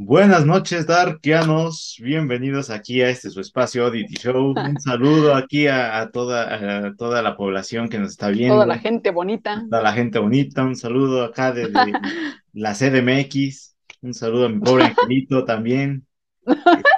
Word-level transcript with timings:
Buenas 0.00 0.46
noches, 0.46 0.86
Darkianos. 0.86 1.96
Bienvenidos 2.00 2.70
aquí 2.70 3.02
a 3.02 3.10
este 3.10 3.30
su 3.30 3.40
espacio 3.40 3.84
Oddity 3.86 4.14
Show. 4.14 4.54
Un 4.56 4.78
saludo 4.80 5.34
aquí 5.34 5.66
a, 5.66 5.98
a 5.98 6.12
toda, 6.12 6.86
a 6.86 6.94
toda 6.94 7.20
la 7.20 7.36
población 7.36 7.88
que 7.88 7.98
nos 7.98 8.10
está 8.10 8.28
viendo. 8.28 8.54
Toda 8.54 8.66
la 8.66 8.78
gente 8.78 9.10
bonita. 9.10 9.64
Toda 9.68 9.82
la 9.82 9.92
gente 9.92 10.20
bonita. 10.20 10.62
Un 10.62 10.76
saludo 10.76 11.24
acá 11.24 11.50
desde 11.50 11.72
la 12.52 12.74
CDMX. 12.74 13.74
Un 14.02 14.14
saludo 14.14 14.46
a 14.46 14.48
mi 14.50 14.60
pobre 14.60 14.84
angelito 14.84 15.44
también. 15.44 16.06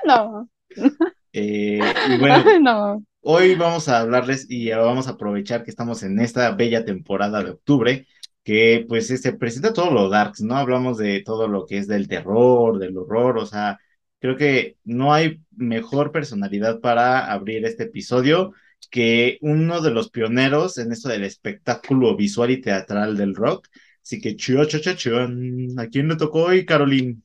no. 0.07 0.51
Eh, 1.33 1.81
y 2.07 2.19
bueno, 2.19 2.45
no. 2.61 3.03
hoy 3.23 3.55
vamos 3.55 3.89
a 3.89 4.01
hablarles 4.01 4.45
y 4.51 4.69
vamos 4.73 5.09
a 5.09 5.13
aprovechar 5.13 5.65
que 5.65 5.71
estamos 5.71 6.03
en 6.03 6.21
esta 6.21 6.51
bella 6.51 6.85
temporada 6.85 7.43
de 7.43 7.53
octubre 7.53 8.07
que 8.45 8.85
pues 8.89 9.09
se 9.09 9.15
este, 9.15 9.33
presenta 9.33 9.73
todo 9.73 9.91
lo 9.91 10.09
darks, 10.09 10.41
¿no? 10.43 10.57
Hablamos 10.57 10.99
de 10.99 11.23
todo 11.25 11.49
lo 11.49 11.67
que 11.67 11.79
es 11.79 11.87
del 11.87 12.09
terror, 12.09 12.79
del 12.79 12.97
horror, 12.97 13.39
o 13.39 13.47
sea, 13.47 13.79
creo 14.19 14.37
que 14.37 14.77
no 14.85 15.13
hay 15.13 15.41
mejor 15.57 16.13
personalidad 16.13 16.81
para 16.81 17.31
abrir 17.31 17.65
este 17.65 17.85
episodio 17.85 18.53
que 18.91 19.39
uno 19.43 19.81
de 19.83 19.91
los 19.91 20.11
pioneros 20.11 20.79
en 20.79 20.93
esto 20.93 21.09
del 21.09 21.25
espectáculo 21.25 22.17
visual 22.17 22.51
y 22.51 22.61
teatral 22.61 23.17
del 23.17 23.35
rock. 23.35 23.69
Así 24.03 24.21
que 24.21 24.37
chio, 24.37 24.65
chio, 24.65 24.81
chio, 24.81 25.19
¿a 25.21 25.87
quién 25.87 26.09
le 26.09 26.17
tocó 26.17 26.45
hoy, 26.45 26.65
Caroline? 26.65 27.19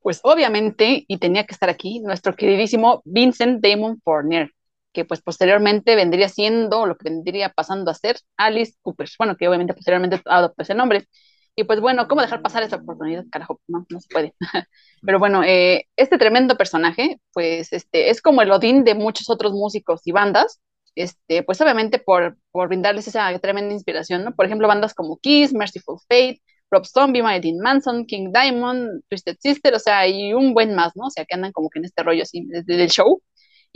Pues 0.00 0.20
obviamente, 0.22 1.04
y 1.08 1.18
tenía 1.18 1.46
que 1.46 1.54
estar 1.54 1.70
aquí, 1.70 2.00
nuestro 2.00 2.34
queridísimo 2.34 3.00
Vincent 3.06 3.64
Damon 3.64 4.00
Fournier 4.02 4.53
que 4.94 5.04
pues 5.04 5.20
posteriormente 5.22 5.96
vendría 5.96 6.28
siendo, 6.30 6.86
lo 6.86 6.96
que 6.96 7.10
vendría 7.10 7.50
pasando 7.50 7.90
a 7.90 7.94
ser 7.94 8.16
Alice 8.38 8.74
Cooper, 8.82 9.08
bueno, 9.18 9.36
que 9.36 9.48
obviamente 9.48 9.74
posteriormente 9.74 10.22
adoptó 10.24 10.62
ese 10.62 10.74
nombre. 10.74 11.08
Y 11.56 11.64
pues 11.64 11.80
bueno, 11.80 12.08
¿cómo 12.08 12.22
dejar 12.22 12.42
pasar 12.42 12.62
esa 12.62 12.76
oportunidad? 12.76 13.24
Carajo, 13.30 13.60
no, 13.68 13.86
no 13.88 14.00
se 14.00 14.08
puede. 14.08 14.34
Pero 15.02 15.18
bueno, 15.18 15.44
eh, 15.44 15.86
este 15.96 16.18
tremendo 16.18 16.56
personaje, 16.56 17.20
pues 17.32 17.72
este, 17.72 18.10
es 18.10 18.22
como 18.22 18.42
el 18.42 18.50
Odín 18.50 18.84
de 18.84 18.94
muchos 18.94 19.30
otros 19.30 19.52
músicos 19.52 20.00
y 20.04 20.12
bandas, 20.12 20.60
este, 20.96 21.42
pues 21.42 21.60
obviamente 21.60 21.98
por, 21.98 22.38
por 22.50 22.68
brindarles 22.68 23.08
esa 23.08 23.36
tremenda 23.38 23.74
inspiración, 23.74 24.24
¿no? 24.24 24.34
Por 24.34 24.46
ejemplo, 24.46 24.68
bandas 24.68 24.94
como 24.94 25.18
Kiss, 25.18 25.52
Merciful 25.52 25.98
Fate, 26.08 26.40
Rob 26.70 26.86
Zombie, 26.86 27.22
Marilyn 27.22 27.58
Manson, 27.58 28.06
King 28.06 28.32
Diamond, 28.32 29.02
Twisted 29.08 29.36
Sister, 29.40 29.74
o 29.74 29.78
sea, 29.78 30.08
y 30.08 30.32
un 30.34 30.54
buen 30.54 30.74
más, 30.74 30.92
¿no? 30.96 31.06
O 31.06 31.10
sea, 31.10 31.24
que 31.24 31.34
andan 31.34 31.52
como 31.52 31.70
que 31.70 31.78
en 31.78 31.84
este 31.86 32.02
rollo 32.02 32.22
así 32.22 32.44
desde 32.48 32.82
el 32.82 32.90
show. 32.90 33.22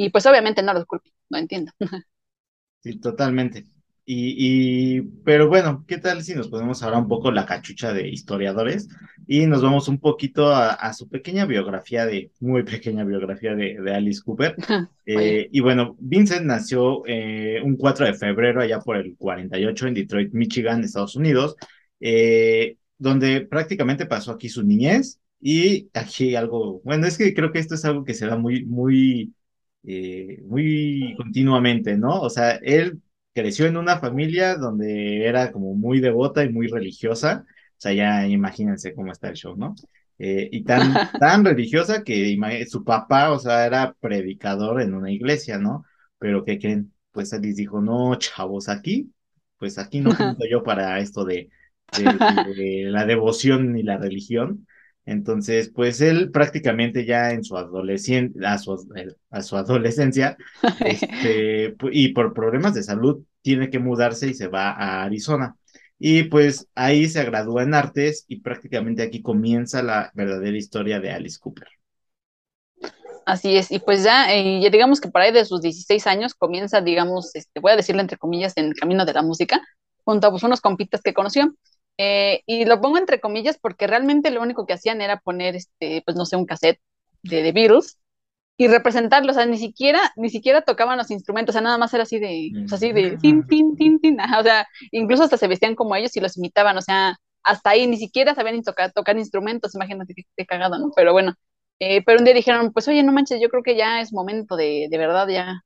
Y 0.01 0.11
pues 0.11 0.25
obviamente 0.27 0.63
no 0.63 0.73
los 0.73 0.87
culpo, 0.87 1.11
no 1.29 1.39
entiendo. 1.39 1.73
Sí, 2.81 3.01
totalmente. 3.01 3.65
Y, 4.05 4.37
y, 4.39 5.03
pero 5.25 5.49
bueno, 5.49 5.85
¿qué 5.87 5.99
tal 5.99 6.23
si 6.23 6.35
nos 6.35 6.49
ponemos 6.49 6.83
ahora 6.83 6.99
un 6.99 7.09
poco 7.09 7.33
la 7.33 7.45
cachucha 7.45 7.93
de 7.93 8.09
historiadores 8.09 8.89
y 9.27 9.45
nos 9.47 9.61
vamos 9.61 9.89
un 9.89 9.99
poquito 9.99 10.55
a, 10.55 10.93
su 10.95 11.09
pequeña 11.09 11.45
biografía 11.45 12.07
de, 12.07 12.31
muy 12.39 12.63
pequeña 12.63 13.05
biografía 13.05 13.57
de, 13.57 13.77
de 13.83 13.95
Alice 13.95 14.23
Cooper? 14.25 14.55
eh, 15.05 15.49
y 15.51 15.61
bueno, 15.61 15.97
Vincent 15.99 16.47
nació 16.47 17.03
eh, 17.07 17.61
un 17.63 17.77
4 17.77 18.07
de 18.07 18.15
febrero 18.15 18.63
allá 18.63 18.79
por 18.79 18.97
el 18.97 19.17
48 19.17 19.89
en 19.89 19.95
Detroit, 19.95 20.33
Michigan, 20.33 20.85
Estados 20.85 21.17
Unidos, 21.17 21.57
eh, 21.99 22.77
donde 22.99 23.41
prácticamente 23.43 24.07
pasó 24.07 24.31
aquí 24.31 24.49
su 24.49 24.63
niñez 24.63 25.21
y 25.41 25.91
aquí 25.93 26.37
algo, 26.37 26.81
bueno, 26.85 27.07
es 27.07 27.19
que 27.19 27.35
creo 27.35 27.53
que 27.53 27.59
esto 27.59 27.75
es 27.75 27.85
algo 27.85 28.05
que 28.05 28.15
se 28.15 28.27
da 28.27 28.37
muy, 28.37 28.65
muy 28.65 29.35
eh, 29.89 30.43
muy 30.47 31.15
continuamente, 31.17 31.97
¿no? 31.97 32.21
O 32.21 32.29
sea, 32.31 32.53
él 32.63 33.01
creció 33.33 33.67
en 33.67 33.79
una 33.79 33.99
familia 33.99 34.57
donde 34.57 35.27
era 35.27 35.51
como 35.53 35.75
muy 35.75 36.01
devota 36.01 36.45
y 36.45 36.51
muy 36.53 36.67
religiosa, 36.69 37.47
o 37.49 37.81
sea, 37.81 37.93
ya 37.95 38.27
imagínense 38.27 38.95
cómo 38.95 39.13
está 39.13 39.29
el 39.31 39.37
show, 39.37 39.57
¿no? 39.57 39.75
Eh, 40.19 40.49
y 40.53 40.65
tan, 40.65 40.93
tan 41.21 41.45
religiosa 41.45 42.05
que 42.05 42.37
su 42.69 42.85
papá, 42.85 43.31
o 43.33 43.39
sea, 43.39 43.65
era 43.67 43.95
predicador 44.01 44.83
en 44.83 44.95
una 44.95 45.11
iglesia, 45.11 45.59
¿no? 45.59 45.85
Pero 46.19 46.45
que 46.45 46.59
creen, 46.59 46.93
pues 47.13 47.33
él 47.33 47.43
les 47.43 47.57
dijo, 47.57 47.81
no, 47.81 48.15
chavos, 48.17 48.69
aquí, 48.69 49.11
pues 49.59 49.79
aquí 49.79 50.01
no 50.01 50.11
pinto 50.19 50.45
yo 50.51 50.63
para 50.63 50.99
esto 51.01 51.25
de, 51.25 51.51
de 51.97 52.85
la 52.91 53.07
devoción 53.07 53.73
ni 53.73 53.83
la 53.83 53.97
religión. 53.97 54.67
Entonces, 55.09 55.73
pues 55.75 56.03
él 56.03 56.31
prácticamente 56.31 57.07
ya 57.07 57.31
en 57.31 57.43
su 57.43 57.57
adolescencia, 57.57 58.53
a 58.53 58.59
su, 58.59 58.77
a 59.31 59.43
su 59.43 59.57
adolescencia, 59.57 60.37
este, 60.85 61.75
y 61.93 62.09
por 62.13 62.35
problemas 62.35 62.75
de 62.75 62.83
salud, 62.83 63.23
tiene 63.41 63.71
que 63.71 63.79
mudarse 63.79 64.29
y 64.29 64.35
se 64.35 64.49
va 64.49 64.71
a 64.71 65.05
Arizona. 65.05 65.57
Y 65.99 66.25
pues 66.25 66.69
ahí 66.75 67.09
se 67.09 67.25
gradúa 67.25 67.63
en 67.63 67.73
artes 67.73 68.27
y 68.29 68.41
prácticamente 68.41 69.03
aquí 69.03 69.23
comienza 69.23 69.83
la 69.83 70.13
verdadera 70.15 70.59
historia 70.59 71.01
de 71.01 71.11
Alice 71.11 71.39
Cooper. 71.41 71.69
Así 73.25 73.57
es, 73.57 73.71
y 73.71 73.79
pues 73.79 74.05
ya, 74.05 74.31
eh, 74.35 74.61
ya 74.61 74.69
digamos 74.69 75.01
que 75.01 75.09
para 75.09 75.25
ahí 75.25 75.33
de 75.33 75.47
sus 75.47 75.63
16 75.63 76.07
años 76.07 76.35
comienza, 76.35 76.83
digamos, 76.83 77.35
este, 77.35 77.61
voy 77.61 77.73
a 77.73 77.77
decirlo 77.77 78.03
entre 78.03 78.19
comillas, 78.19 78.55
en 78.57 78.67
el 78.67 78.75
camino 78.75 79.07
de 79.07 79.15
la 79.15 79.23
música, 79.23 79.63
junto 80.05 80.27
a 80.27 80.31
pues, 80.31 80.43
unos 80.43 80.61
compitas 80.61 81.01
que 81.01 81.15
conoció. 81.15 81.55
Eh, 81.99 82.43
y 82.47 82.65
lo 82.65 82.81
pongo 82.81 82.97
entre 82.97 83.21
comillas 83.21 83.59
porque 83.61 83.89
realmente 83.89 84.31
lo 84.31 84.41
único 84.41 84.67
que 84.67 84.73
hacían 84.73 85.01
era 85.01 85.19
poner, 85.19 85.57
este, 85.57 86.03
pues 86.05 86.17
no 86.17 86.25
sé, 86.27 86.37
un 86.37 86.47
cassette 86.47 86.81
de 87.23 87.43
The 87.43 87.53
Beatles 87.53 87.99
y 88.57 88.67
representarlo, 88.69 89.31
o 89.31 89.35
sea, 89.35 89.47
ni 89.47 89.57
siquiera, 89.57 90.01
ni 90.17 90.31
siquiera 90.31 90.63
tocaban 90.63 90.99
los 90.99 91.11
instrumentos, 91.13 91.53
o 91.53 91.55
sea, 91.55 91.63
nada 91.63 91.79
más 91.79 91.95
era 91.95 92.03
así 92.03 92.19
de, 92.19 92.51
pues, 92.53 92.73
así 92.73 92.93
de, 92.93 93.17
tin, 93.17 93.47
tin, 93.47 93.77
tin, 93.77 94.01
tin, 94.01 94.19
o 94.21 94.43
sea, 94.43 94.67
incluso 94.91 95.23
hasta 95.23 95.37
se 95.37 95.47
vestían 95.47 95.77
como 95.77 95.95
ellos 95.95 96.17
y 96.17 96.21
los 96.21 96.37
imitaban, 96.37 96.77
o 96.77 96.81
sea, 96.83 97.17
hasta 97.45 97.71
ahí 97.71 97.87
ni 97.87 97.97
siquiera 97.97 98.35
sabían 98.35 98.63
tocar, 98.63 98.93
tocar 98.93 99.17
instrumentos, 99.17 99.77
imagínate 99.77 100.13
qué, 100.15 100.47
cagado, 100.47 100.77
¿no? 100.79 100.91
Pero 100.97 101.13
bueno, 101.13 101.35
eh, 101.79 102.03
pero 102.05 102.19
un 102.19 102.25
día 102.25 102.35
dijeron, 102.35 102.73
pues 102.73 102.89
oye, 102.89 103.03
no 103.05 103.13
manches, 103.13 103.41
yo 103.41 103.49
creo 103.49 103.63
que 103.63 103.77
ya 103.77 104.01
es 104.01 104.13
momento 104.13 104.57
de, 104.57 104.89
de 104.91 104.99
verdad 104.99 105.29
ya 105.29 105.63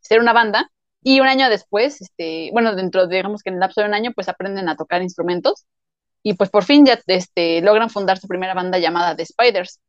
ser 0.00 0.20
una 0.20 0.32
banda, 0.32 0.70
y 1.02 1.20
un 1.20 1.26
año 1.28 1.48
después, 1.50 2.00
este, 2.00 2.50
bueno, 2.52 2.74
dentro, 2.76 3.06
digamos 3.06 3.42
que 3.42 3.50
en 3.50 3.54
el 3.56 3.60
lapso 3.60 3.80
de 3.82 3.88
un 3.88 3.94
año, 3.94 4.12
pues 4.14 4.28
aprenden 4.28 4.68
a 4.68 4.76
tocar 4.76 5.02
instrumentos 5.02 5.66
y 6.22 6.34
pues 6.34 6.50
por 6.50 6.64
fin 6.64 6.86
ya 6.86 7.00
este, 7.08 7.62
logran 7.62 7.90
fundar 7.90 8.18
su 8.18 8.28
primera 8.28 8.54
banda 8.54 8.78
llamada 8.78 9.16
The 9.16 9.26
Spiders. 9.26 9.80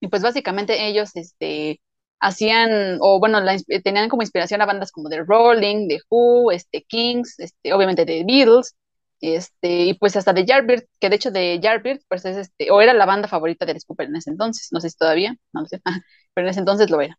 Y 0.00 0.08
pues 0.08 0.22
básicamente 0.22 0.86
ellos 0.88 1.10
este, 1.14 1.80
hacían, 2.20 2.98
o 3.00 3.18
bueno, 3.20 3.40
tenían 3.84 4.08
como 4.08 4.22
inspiración 4.22 4.62
a 4.62 4.66
bandas 4.66 4.92
como 4.92 5.08
The 5.10 5.24
Rolling, 5.24 5.88
The 5.88 6.00
Who, 6.10 6.52
este, 6.52 6.82
Kings, 6.84 7.38
este, 7.38 7.72
obviamente 7.74 8.06
The 8.06 8.24
Beatles, 8.24 8.74
este, 9.20 9.84
y 9.86 9.94
pues 9.94 10.16
hasta 10.16 10.32
The 10.34 10.44
Yardbirds, 10.46 10.86
que 10.98 11.10
de 11.10 11.16
hecho 11.16 11.32
The 11.32 11.60
Yardbirds, 11.60 12.04
pues 12.08 12.24
es 12.24 12.36
este, 12.38 12.70
o 12.70 12.80
era 12.80 12.94
la 12.94 13.04
banda 13.06 13.28
favorita 13.28 13.66
de 13.66 13.78
Scooper 13.78 14.08
en 14.08 14.16
ese 14.16 14.30
entonces, 14.30 14.68
no 14.72 14.80
sé 14.80 14.88
si 14.90 14.96
todavía, 14.96 15.36
no 15.52 15.66
sé, 15.66 15.80
pero 16.34 16.46
en 16.46 16.50
ese 16.50 16.60
entonces 16.60 16.90
lo 16.90 17.00
era. 17.02 17.18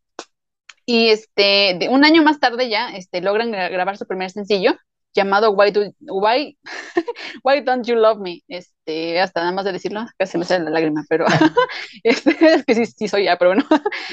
Y 0.86 1.10
este, 1.10 1.78
de 1.80 1.90
un 1.90 2.04
año 2.04 2.24
más 2.24 2.40
tarde 2.40 2.70
ya 2.70 2.90
este, 2.90 3.22
logran 3.22 3.52
grabar 3.52 3.98
su 3.98 4.06
primer 4.06 4.32
sencillo 4.32 4.76
llamado 5.14 5.52
Why, 5.52 5.72
Do, 5.72 5.82
Why, 6.00 6.58
Why 7.44 7.62
Don't 7.62 7.86
You 7.86 7.96
Love 7.96 8.20
Me. 8.20 8.42
Este, 8.48 9.20
hasta 9.20 9.42
nada 9.42 9.52
más 9.52 9.66
de 9.66 9.74
decirlo, 9.74 10.06
casi 10.18 10.38
me 10.38 10.46
sale 10.46 10.66
la 10.66 10.72
lágrima, 10.72 11.04
pero 11.10 11.26
este, 12.04 12.32
es 12.56 12.66
que 12.66 12.76
sí, 12.76 12.86
sí 12.86 13.08
soy 13.08 13.26
ya, 13.26 13.38
pero 13.38 13.52
bueno. 13.52 13.66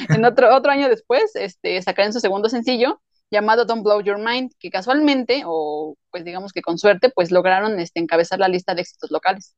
en 0.08 0.24
otro, 0.24 0.54
otro 0.54 0.70
año 0.72 0.88
después 0.88 1.34
este, 1.34 1.80
sacaron 1.82 2.12
su 2.12 2.20
segundo 2.20 2.48
sencillo 2.48 3.00
llamado 3.30 3.64
Don't 3.66 3.84
Blow 3.84 4.00
Your 4.00 4.18
Mind, 4.18 4.52
que 4.58 4.70
casualmente, 4.70 5.42
o 5.46 5.96
pues 6.10 6.24
digamos 6.24 6.52
que 6.52 6.62
con 6.62 6.78
suerte, 6.78 7.10
pues 7.10 7.30
lograron 7.30 7.78
este, 7.78 8.00
encabezar 8.00 8.38
la 8.38 8.48
lista 8.48 8.74
de 8.74 8.82
éxitos 8.82 9.10
locales. 9.10 9.54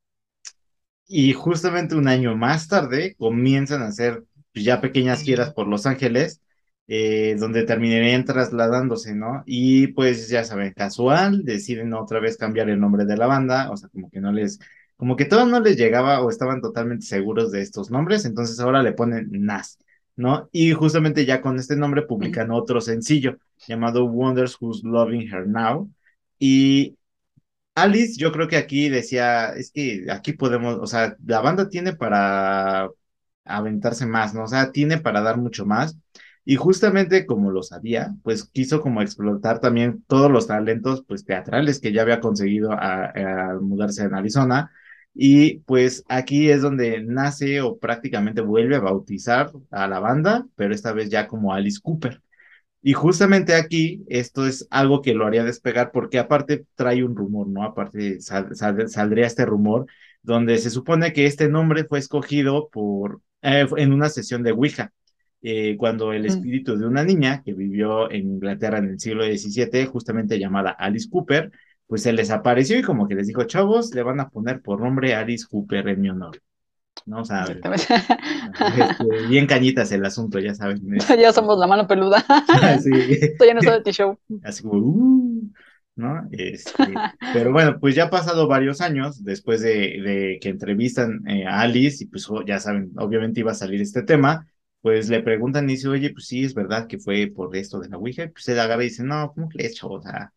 Y 1.06 1.32
justamente 1.32 1.94
un 1.94 2.08
año 2.08 2.36
más 2.36 2.68
tarde 2.68 3.14
comienzan 3.16 3.82
a 3.82 3.88
hacer 3.88 4.24
ya 4.54 4.80
pequeñas 4.80 5.22
giras 5.22 5.52
por 5.52 5.68
Los 5.68 5.86
Ángeles, 5.86 6.40
eh, 6.92 7.36
donde 7.38 7.62
terminarían 7.62 8.24
trasladándose, 8.24 9.14
¿no? 9.14 9.44
Y 9.46 9.88
pues 9.88 10.28
ya 10.28 10.42
saben, 10.42 10.72
casual, 10.74 11.44
deciden 11.44 11.94
otra 11.94 12.18
vez 12.18 12.36
cambiar 12.36 12.68
el 12.68 12.80
nombre 12.80 13.04
de 13.04 13.16
la 13.16 13.28
banda, 13.28 13.70
o 13.70 13.76
sea, 13.76 13.88
como 13.90 14.10
que 14.10 14.20
no 14.20 14.32
les, 14.32 14.58
como 14.96 15.14
que 15.14 15.24
todo 15.24 15.46
no 15.46 15.60
les 15.60 15.76
llegaba 15.76 16.20
o 16.20 16.30
estaban 16.30 16.60
totalmente 16.60 17.06
seguros 17.06 17.52
de 17.52 17.62
estos 17.62 17.92
nombres, 17.92 18.24
entonces 18.24 18.58
ahora 18.58 18.82
le 18.82 18.90
ponen 18.92 19.28
Nas, 19.30 19.78
¿no? 20.16 20.48
Y 20.50 20.72
justamente 20.72 21.24
ya 21.24 21.40
con 21.40 21.58
este 21.60 21.76
nombre 21.76 22.02
publican 22.02 22.50
otro 22.50 22.80
sencillo 22.80 23.38
llamado 23.68 24.06
Wonders 24.06 24.56
Who's 24.60 24.82
Loving 24.82 25.32
Her 25.32 25.46
Now. 25.46 25.88
Y 26.40 26.96
Alice, 27.76 28.14
yo 28.18 28.32
creo 28.32 28.48
que 28.48 28.56
aquí 28.56 28.88
decía, 28.88 29.50
es 29.54 29.70
que 29.72 30.06
aquí 30.10 30.32
podemos, 30.32 30.76
o 30.80 30.86
sea, 30.86 31.16
la 31.24 31.40
banda 31.40 31.68
tiene 31.68 31.94
para 31.94 32.90
aventarse 33.44 34.06
más, 34.06 34.34
¿no? 34.34 34.44
O 34.44 34.48
sea, 34.48 34.72
tiene 34.72 34.98
para 34.98 35.20
dar 35.20 35.38
mucho 35.38 35.66
más. 35.66 35.96
Y 36.44 36.56
justamente 36.56 37.26
como 37.26 37.50
lo 37.50 37.62
sabía, 37.62 38.14
pues 38.22 38.44
quiso 38.44 38.80
como 38.80 39.02
explotar 39.02 39.60
también 39.60 40.02
todos 40.08 40.30
los 40.30 40.46
talentos 40.46 41.04
pues 41.06 41.24
teatrales 41.24 41.80
que 41.80 41.92
ya 41.92 42.02
había 42.02 42.20
conseguido 42.20 42.72
al 42.72 43.60
mudarse 43.60 44.02
en 44.04 44.14
Arizona. 44.14 44.72
Y 45.14 45.58
pues 45.60 46.04
aquí 46.08 46.50
es 46.50 46.62
donde 46.62 47.02
nace 47.04 47.60
o 47.60 47.78
prácticamente 47.78 48.40
vuelve 48.42 48.76
a 48.76 48.80
bautizar 48.80 49.50
a 49.70 49.86
la 49.88 49.98
banda, 50.00 50.46
pero 50.56 50.74
esta 50.74 50.92
vez 50.92 51.10
ya 51.10 51.26
como 51.28 51.52
Alice 51.52 51.80
Cooper. 51.82 52.22
Y 52.82 52.94
justamente 52.94 53.54
aquí 53.54 54.04
esto 54.08 54.46
es 54.46 54.66
algo 54.70 55.02
que 55.02 55.12
lo 55.14 55.26
haría 55.26 55.44
despegar 55.44 55.92
porque 55.92 56.18
aparte 56.18 56.64
trae 56.74 57.04
un 57.04 57.14
rumor, 57.16 57.46
¿no? 57.48 57.62
Aparte 57.64 58.20
saldría 58.20 59.26
este 59.26 59.44
rumor 59.44 59.86
donde 60.22 60.58
se 60.58 60.70
supone 60.70 61.12
que 61.12 61.26
este 61.26 61.48
nombre 61.48 61.84
fue 61.84 61.98
escogido 61.98 62.68
por, 62.70 63.20
eh, 63.42 63.66
en 63.76 63.92
una 63.92 64.08
sesión 64.08 64.42
de 64.42 64.52
Ouija. 64.52 64.92
Eh, 65.42 65.76
cuando 65.78 66.12
el 66.12 66.26
espíritu 66.26 66.76
de 66.76 66.86
una 66.86 67.02
niña 67.02 67.42
que 67.42 67.54
vivió 67.54 68.10
en 68.10 68.28
Inglaterra 68.28 68.78
en 68.78 68.90
el 68.90 69.00
siglo 69.00 69.24
XVII, 69.24 69.86
justamente 69.86 70.38
llamada 70.38 70.70
Alice 70.70 71.08
Cooper, 71.10 71.50
pues 71.86 72.02
se 72.02 72.12
les 72.12 72.30
apareció 72.30 72.78
y 72.78 72.82
como 72.82 73.08
que 73.08 73.14
les 73.14 73.26
dijo, 73.26 73.44
chavos, 73.44 73.94
le 73.94 74.02
van 74.02 74.20
a 74.20 74.28
poner 74.28 74.60
por 74.60 74.80
nombre 74.80 75.14
Alice 75.14 75.46
Cooper 75.48 75.88
en 75.88 76.00
mi 76.00 76.10
honor. 76.10 76.40
¿no? 77.06 77.24
Sea, 77.24 77.44
este, 77.44 77.94
bien 79.28 79.46
cañitas 79.46 79.90
el 79.92 80.04
asunto, 80.04 80.38
ya 80.38 80.54
saben. 80.54 80.80
ya 81.20 81.32
somos 81.32 81.58
la 81.58 81.66
mano 81.66 81.86
peluda. 81.86 82.24
sí. 82.82 82.90
Estoy 83.20 83.48
en 83.48 83.58
eso 83.58 83.72
de 83.72 83.80
T-Show. 83.82 84.18
Así 84.42 84.62
como, 84.62 84.78
uh, 84.78 85.50
¿no? 85.96 86.28
Este, 86.32 86.94
pero 87.32 87.52
bueno, 87.52 87.78
pues 87.80 87.94
ya 87.94 88.04
ha 88.04 88.10
pasado 88.10 88.46
varios 88.46 88.80
años 88.80 89.24
después 89.24 89.60
de, 89.60 89.70
de 89.70 90.38
que 90.40 90.50
entrevistan 90.50 91.26
eh, 91.28 91.46
a 91.46 91.60
Alice 91.60 92.04
y 92.04 92.06
pues 92.06 92.28
ya 92.46 92.58
saben, 92.58 92.92
obviamente 92.96 93.40
iba 93.40 93.52
a 93.52 93.54
salir 93.54 93.80
este 93.80 94.02
tema, 94.02 94.46
pues 94.82 95.08
le 95.08 95.22
preguntan 95.22 95.68
y 95.68 95.74
dice, 95.74 95.88
oye, 95.88 96.12
pues 96.12 96.26
sí, 96.26 96.44
es 96.44 96.54
verdad 96.54 96.86
que 96.86 96.98
fue 96.98 97.30
por 97.34 97.54
esto 97.56 97.80
de 97.80 97.88
la 97.88 97.98
Ouija, 97.98 98.28
pues 98.32 98.44
se 98.44 98.58
agarra 98.58 98.82
y 98.84 98.88
dice, 98.88 99.04
no, 99.04 99.32
¿cómo 99.34 99.48
que 99.48 99.58
le 99.58 99.64
he 99.64 99.68
hecho? 99.68 99.88
O 99.88 100.00
sea, 100.02 100.32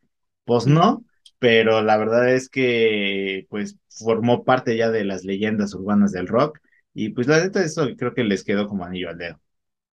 pues 0.45 0.68
no, 0.68 1.04
pero 1.40 1.81
la 1.81 1.98
verdad 1.98 2.30
es 2.34 2.50
que 2.50 3.45
pues 3.50 3.78
formó 3.90 4.44
parte 4.44 4.78
ya 4.78 4.92
de 4.92 5.06
las 5.06 5.24
leyendas 5.24 5.74
urbanas 5.74 6.12
del 6.12 6.28
rock 6.28 6.60
y 6.94 7.10
pues 7.10 7.28
la 7.28 7.40
neta 7.42 7.63
eso 7.63 7.88
creo 7.98 8.13
que 8.13 8.24
les 8.24 8.44
quedó 8.44 8.68
como 8.68 8.86
anillo 8.86 9.10
al 9.10 9.18
dedo. 9.18 9.40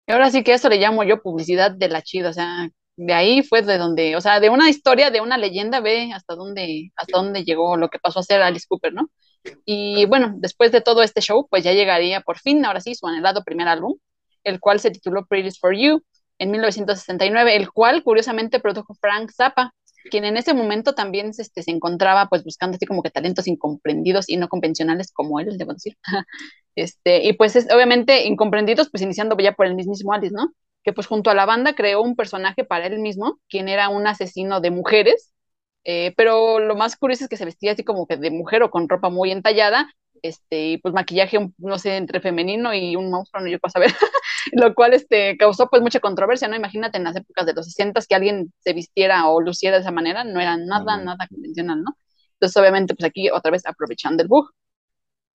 Y 0.07 0.13
ahora 0.13 0.31
sí 0.31 0.43
que 0.43 0.55
eso 0.55 0.69
le 0.69 0.79
llamo 0.79 1.05
yo 1.05 1.23
publicidad 1.23 1.71
de 1.71 1.89
la 1.89 2.03
chida, 2.03 2.31
o 2.31 2.33
sea, 2.33 2.71
de 2.97 3.15
ahí 3.15 3.43
fue 3.43 3.63
de 3.63 3.79
donde, 3.79 4.17
o 4.17 4.21
sea, 4.21 4.41
de 4.41 4.51
una 4.51 4.69
historia, 4.69 5.11
de 5.11 5.21
una 5.21 5.39
leyenda, 5.39 5.81
ve 5.81 6.11
hasta 6.13 6.35
dónde, 6.35 6.91
hasta 6.97 7.19
dónde 7.19 7.45
llegó 7.45 7.77
lo 7.77 7.89
que 7.91 7.99
pasó 7.99 8.19
a 8.21 8.23
ser 8.25 8.43
Alice 8.43 8.67
Cooper, 8.69 8.93
¿no? 8.93 9.09
Y 9.65 10.05
bueno, 10.07 10.35
después 10.39 10.73
de 10.73 10.81
todo 10.81 11.03
este 11.03 11.21
show, 11.21 11.47
pues 11.49 11.63
ya 11.63 11.73
llegaría 11.73 12.23
por 12.23 12.39
fin, 12.39 12.65
ahora 12.65 12.81
sí, 12.81 12.95
su 12.95 13.07
anhelado 13.07 13.45
primer 13.45 13.69
álbum, 13.69 13.97
el 14.49 14.61
cual 14.61 14.81
se 14.81 14.91
tituló 14.91 15.27
Pretty 15.27 15.51
for 15.59 15.75
You 15.77 16.03
en 16.39 16.51
1969, 16.51 17.57
el 17.57 17.71
cual 17.71 18.03
curiosamente 18.03 18.61
produjo 18.61 18.95
Frank 18.95 19.31
Zappa, 19.33 19.75
quien 20.11 20.25
en 20.25 20.37
ese 20.37 20.55
momento 20.55 20.95
también 20.95 21.33
este, 21.37 21.63
se 21.63 21.71
encontraba 21.71 22.29
pues 22.29 22.45
buscando 22.45 22.77
así 22.77 22.87
como 22.87 23.03
que 23.03 23.11
talentos 23.11 23.47
incomprendidos 23.47 24.29
y 24.29 24.37
no 24.37 24.49
convencionales 24.49 25.13
como 25.13 25.41
él, 25.41 25.59
debo 25.59 25.75
decir. 25.75 25.97
este, 26.75 27.25
y 27.25 27.33
pues 27.35 27.57
es, 27.57 27.67
obviamente 27.73 28.25
incomprendidos 28.27 28.91
pues 28.91 29.03
iniciando 29.03 29.37
ya 29.39 29.53
por 29.53 29.67
el 29.67 29.75
mismo 29.75 30.13
Alice, 30.13 30.35
¿no? 30.35 30.53
Que 30.85 30.93
pues 30.93 31.07
junto 31.07 31.31
a 31.31 31.35
la 31.35 31.47
banda 31.47 31.75
creó 31.75 32.03
un 32.03 32.17
personaje 32.17 32.65
para 32.65 32.87
él 32.87 32.99
mismo, 33.01 33.39
quien 33.49 33.69
era 33.69 33.89
un 33.89 34.07
asesino 34.07 34.61
de 34.61 34.71
mujeres, 34.71 35.33
eh, 35.85 36.15
pero 36.17 36.61
lo 36.61 36.77
más 36.77 36.97
curioso 36.97 37.25
es 37.25 37.31
que 37.31 37.37
se 37.37 37.45
vestía 37.45 37.73
así 37.73 37.85
como 37.85 38.07
que 38.07 38.17
de 38.17 38.31
mujer 38.31 38.63
o 38.63 38.71
con 38.71 38.89
ropa 38.89 39.11
muy 39.11 39.31
entallada 39.31 39.89
este, 40.23 40.69
y 40.71 40.79
pues 40.79 40.95
maquillaje, 40.95 41.39
no 41.59 41.79
sé, 41.79 41.97
entre 41.97 42.21
femenino 42.21 42.75
y 42.75 42.97
un 42.97 43.11
monstruo, 43.11 43.43
no 43.43 43.49
yo 43.49 43.59
paso 43.59 43.79
a 43.79 43.83
ver, 43.83 43.93
lo 44.53 44.75
cual 44.75 44.95
este, 44.95 45.37
causó 45.37 45.69
pues 45.69 45.83
mucha 45.83 46.01
controversia, 46.01 46.49
¿no? 46.49 46.57
Imagínate 46.57 46.99
en 46.99 47.05
las 47.05 47.17
épocas 47.17 47.47
de 47.47 47.55
los 47.55 47.67
60 47.67 48.01
que 48.09 48.15
alguien 48.15 48.53
se 48.61 48.73
vistiera 48.73 49.29
o 49.29 49.41
luciera 49.41 49.77
de 49.77 49.83
esa 49.83 49.93
manera, 49.93 50.25
no 50.25 50.41
era 50.41 50.57
nada, 50.57 50.97
nada 50.99 51.27
convencional, 51.29 51.83
¿no? 51.83 51.97
Entonces, 52.35 52.57
obviamente, 52.57 52.95
pues 52.95 53.09
aquí 53.09 53.31
otra 53.31 53.51
vez 53.51 53.67
aprovechando 53.67 54.23
el 54.23 54.29
bug. 54.29 54.51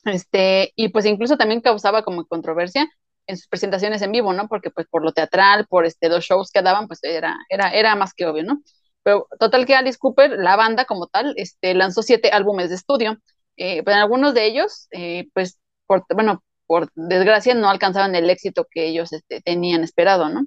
Este, 0.06 0.74
y 0.76 0.90
pues 0.90 1.06
incluso 1.06 1.38
también 1.38 1.62
causaba 1.62 2.04
como 2.04 2.26
controversia 2.26 2.90
en 3.28 3.38
sus 3.38 3.48
presentaciones 3.48 4.02
en 4.02 4.12
vivo, 4.12 4.34
¿no? 4.34 4.48
Porque 4.48 4.70
pues 4.72 4.88
por 4.88 5.04
lo 5.04 5.14
teatral, 5.14 5.66
por 5.68 5.86
este, 5.86 6.10
los 6.10 6.26
shows 6.26 6.52
que 6.52 6.62
daban, 6.62 6.88
pues 6.88 7.00
era, 7.04 7.38
era, 7.50 7.70
era 7.72 7.96
más 7.96 8.14
que 8.14 8.26
obvio, 8.26 8.44
¿no? 8.44 8.62
Pero 9.04 9.28
total 9.40 9.66
que 9.66 9.76
Alice 9.76 9.98
Cooper, 9.98 10.32
la 10.40 10.56
banda 10.56 10.86
como 10.86 11.08
tal, 11.08 11.34
este, 11.38 11.74
lanzó 11.74 12.02
siete 12.02 12.30
álbumes 12.32 12.70
de 12.70 12.76
estudio 12.76 13.18
eh, 13.58 13.84
pero 13.84 13.98
algunos 13.98 14.34
de 14.34 14.46
ellos, 14.46 14.88
eh, 14.92 15.28
pues, 15.34 15.60
por, 15.88 16.06
bueno, 16.16 16.44
por 16.68 16.90
desgracia 16.96 17.54
no 17.54 17.70
alcanzaban 17.70 18.16
el 18.16 18.30
éxito 18.30 18.68
que 18.70 18.88
ellos 18.88 19.14
este, 19.14 19.42
tenían 19.42 19.84
esperado, 19.84 20.30
¿no? 20.30 20.46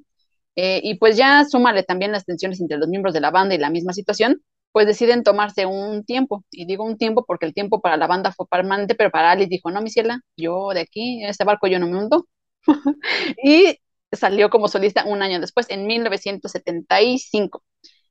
Eh, 0.56 0.80
y 0.82 0.96
pues 0.98 1.16
ya 1.16 1.44
súmale 1.44 1.82
también 1.82 2.12
las 2.12 2.24
tensiones 2.24 2.60
entre 2.60 2.78
los 2.78 2.88
miembros 2.88 3.14
de 3.14 3.20
la 3.20 3.30
banda 3.30 3.54
y 3.54 3.58
la 3.58 3.70
misma 3.70 3.92
situación, 3.92 4.42
pues 4.72 4.86
deciden 4.86 5.22
tomarse 5.22 5.66
un 5.66 6.04
tiempo. 6.04 6.44
Y 6.50 6.66
digo 6.66 6.84
un 6.84 6.98
tiempo 6.98 7.24
porque 7.26 7.46
el 7.46 7.54
tiempo 7.54 7.80
para 7.80 7.96
la 7.96 8.06
banda 8.06 8.32
fue 8.32 8.46
permanente, 8.48 8.94
pero 8.94 9.10
para 9.10 9.32
Alice 9.32 9.48
dijo, 9.50 9.70
no, 9.70 9.82
mi 9.82 9.90
ciela, 9.90 10.20
yo 10.36 10.70
de 10.74 10.80
aquí, 10.80 11.22
en 11.22 11.30
este 11.30 11.44
barco 11.44 11.66
yo 11.68 11.78
no 11.78 11.88
me 11.88 11.98
hundo. 11.98 12.26
y 13.44 13.78
salió 14.12 14.50
como 14.50 14.68
solista 14.68 15.04
un 15.06 15.22
año 15.22 15.40
después, 15.40 15.66
en 15.70 15.86
1975. 15.86 17.62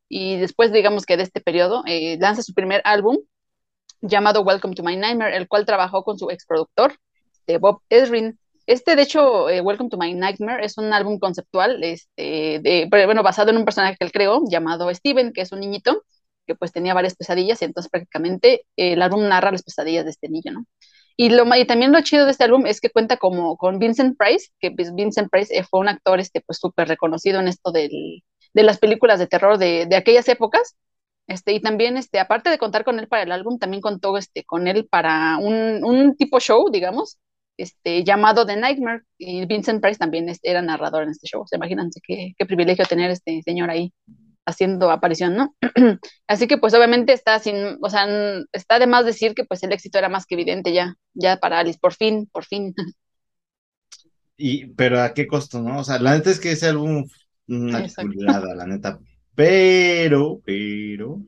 Y 0.10 0.38
después, 0.38 0.72
digamos 0.72 1.06
que 1.06 1.18
de 1.18 1.24
este 1.24 1.42
periodo, 1.42 1.84
lanza 2.20 2.44
su 2.44 2.54
primer 2.54 2.82
álbum, 2.86 3.18
llamado 4.02 4.42
Welcome 4.42 4.76
to 4.76 4.84
My 4.84 4.96
Nightmare, 4.96 5.36
el 5.36 5.48
cual 5.48 5.66
trabajó 5.66 6.04
con 6.04 6.18
su 6.18 6.30
ex 6.30 6.46
productor, 6.46 6.96
de 7.48 7.58
Bob 7.58 7.82
Ezrin. 7.90 8.40
Este, 8.66 8.96
de 8.96 9.04
hecho, 9.04 9.50
eh, 9.50 9.62
Welcome 9.62 9.90
to 9.90 9.98
My 9.98 10.14
Nightmare 10.14 10.66
es 10.66 10.78
un 10.78 10.92
álbum 10.92 11.20
conceptual, 11.20 11.84
este, 11.84 12.60
de, 12.62 12.88
bueno, 12.90 13.22
basado 13.22 13.52
en 13.52 13.58
un 13.58 13.66
personaje 13.66 13.96
que 14.00 14.06
él 14.06 14.12
creó, 14.12 14.42
llamado 14.50 14.94
Steven, 14.94 15.34
que 15.34 15.42
es 15.42 15.52
un 15.52 15.60
niñito, 15.60 16.04
que 16.48 16.56
pues 16.56 16.72
tenía 16.72 16.94
varias 16.94 17.16
pesadillas, 17.16 17.62
y 17.62 17.66
entonces 17.66 17.90
prácticamente 17.90 18.66
el 18.76 19.02
álbum 19.02 19.28
narra 19.28 19.52
las 19.52 19.64
pesadillas 19.64 20.06
de 20.06 20.12
este 20.12 20.30
niño, 20.30 20.52
¿no? 20.54 20.66
Y, 21.18 21.30
lo, 21.30 21.46
y 21.56 21.66
también 21.66 21.94
lo 21.94 22.02
chido 22.02 22.26
de 22.26 22.32
este 22.32 22.44
álbum 22.44 22.66
es 22.66 22.82
que 22.82 22.90
cuenta 22.90 23.18
como 23.18 23.56
con 23.56 23.80
Vincent 23.80 24.18
Price, 24.18 24.50
que 24.60 24.72
pues, 24.72 24.94
Vincent 24.94 25.30
Price 25.32 25.56
eh, 25.56 25.64
fue 25.64 25.80
un 25.80 25.88
actor 25.88 26.20
este, 26.20 26.42
pues 26.42 26.60
súper 26.60 26.90
reconocido 26.90 27.40
en 27.40 27.48
esto 27.48 27.72
del, 27.72 28.24
de 28.54 28.64
las 28.64 28.80
películas 28.80 29.20
de 29.20 29.28
terror 29.28 29.58
de, 29.58 29.86
de 29.86 29.96
aquellas 29.96 30.28
épocas, 30.28 30.76
este, 31.28 31.54
y 31.54 31.60
también, 31.62 31.98
este, 31.98 32.20
aparte 32.20 32.50
de 32.50 32.58
contar 32.58 32.84
con 32.84 33.00
él 33.00 33.08
para 33.08 33.24
el 33.24 33.32
álbum, 33.32 33.58
también 33.58 33.82
contó 33.82 34.18
este, 34.18 34.44
con 34.44 34.68
él 34.68 34.88
para 34.90 35.38
un, 35.38 35.84
un 35.84 36.16
tipo 36.16 36.40
show, 36.40 36.70
digamos, 36.72 37.18
este, 37.58 38.04
llamado 38.04 38.46
The 38.46 38.58
Nightmare. 38.58 39.04
Y 39.18 39.46
Vincent 39.46 39.82
Price 39.82 39.98
también 39.98 40.30
este, 40.30 40.52
era 40.52 40.62
narrador 40.62 41.04
en 41.04 41.10
este 41.10 41.28
show. 41.28 41.46
Se 41.48 41.56
imagínense 41.56 42.00
qué, 42.06 42.34
qué 42.38 42.46
privilegio 42.46 42.86
tener 42.86 43.12
este 43.12 43.42
señor 43.44 43.70
ahí 43.70 43.94
haciendo 44.46 44.92
aparición, 44.92 45.36
¿no? 45.36 45.56
Así 46.28 46.48
que 46.48 46.58
pues 46.58 46.74
obviamente 46.76 47.14
está 47.14 47.40
sin, 47.40 47.78
o 47.82 47.90
sea, 47.90 48.08
está 48.52 48.78
de 48.80 48.88
más 48.88 49.06
decir 49.06 49.34
que 49.34 49.44
pues 49.44 49.64
el 49.64 49.74
éxito 49.74 49.98
era 49.98 50.10
más 50.10 50.26
que 50.26 50.36
evidente 50.36 50.72
ya, 50.72 50.96
ya 51.16 51.38
para 51.38 51.60
Alice, 51.60 51.80
por 51.82 51.94
fin, 51.94 52.30
por 52.32 52.46
fin. 52.46 52.74
Y, 54.38 54.68
pero 54.74 55.02
a 55.02 55.14
qué 55.14 55.28
costo, 55.28 55.62
¿no? 55.62 55.80
O 55.80 55.84
sea, 55.86 55.98
la 55.98 56.14
neta 56.14 56.30
es 56.30 56.42
que 56.42 56.52
ese 56.52 56.68
álbum, 56.68 57.08
una 57.48 57.88
chulada, 57.88 58.54
la 58.54 58.68
neta, 58.68 59.00
pero, 59.36 60.42
pero, 60.46 61.22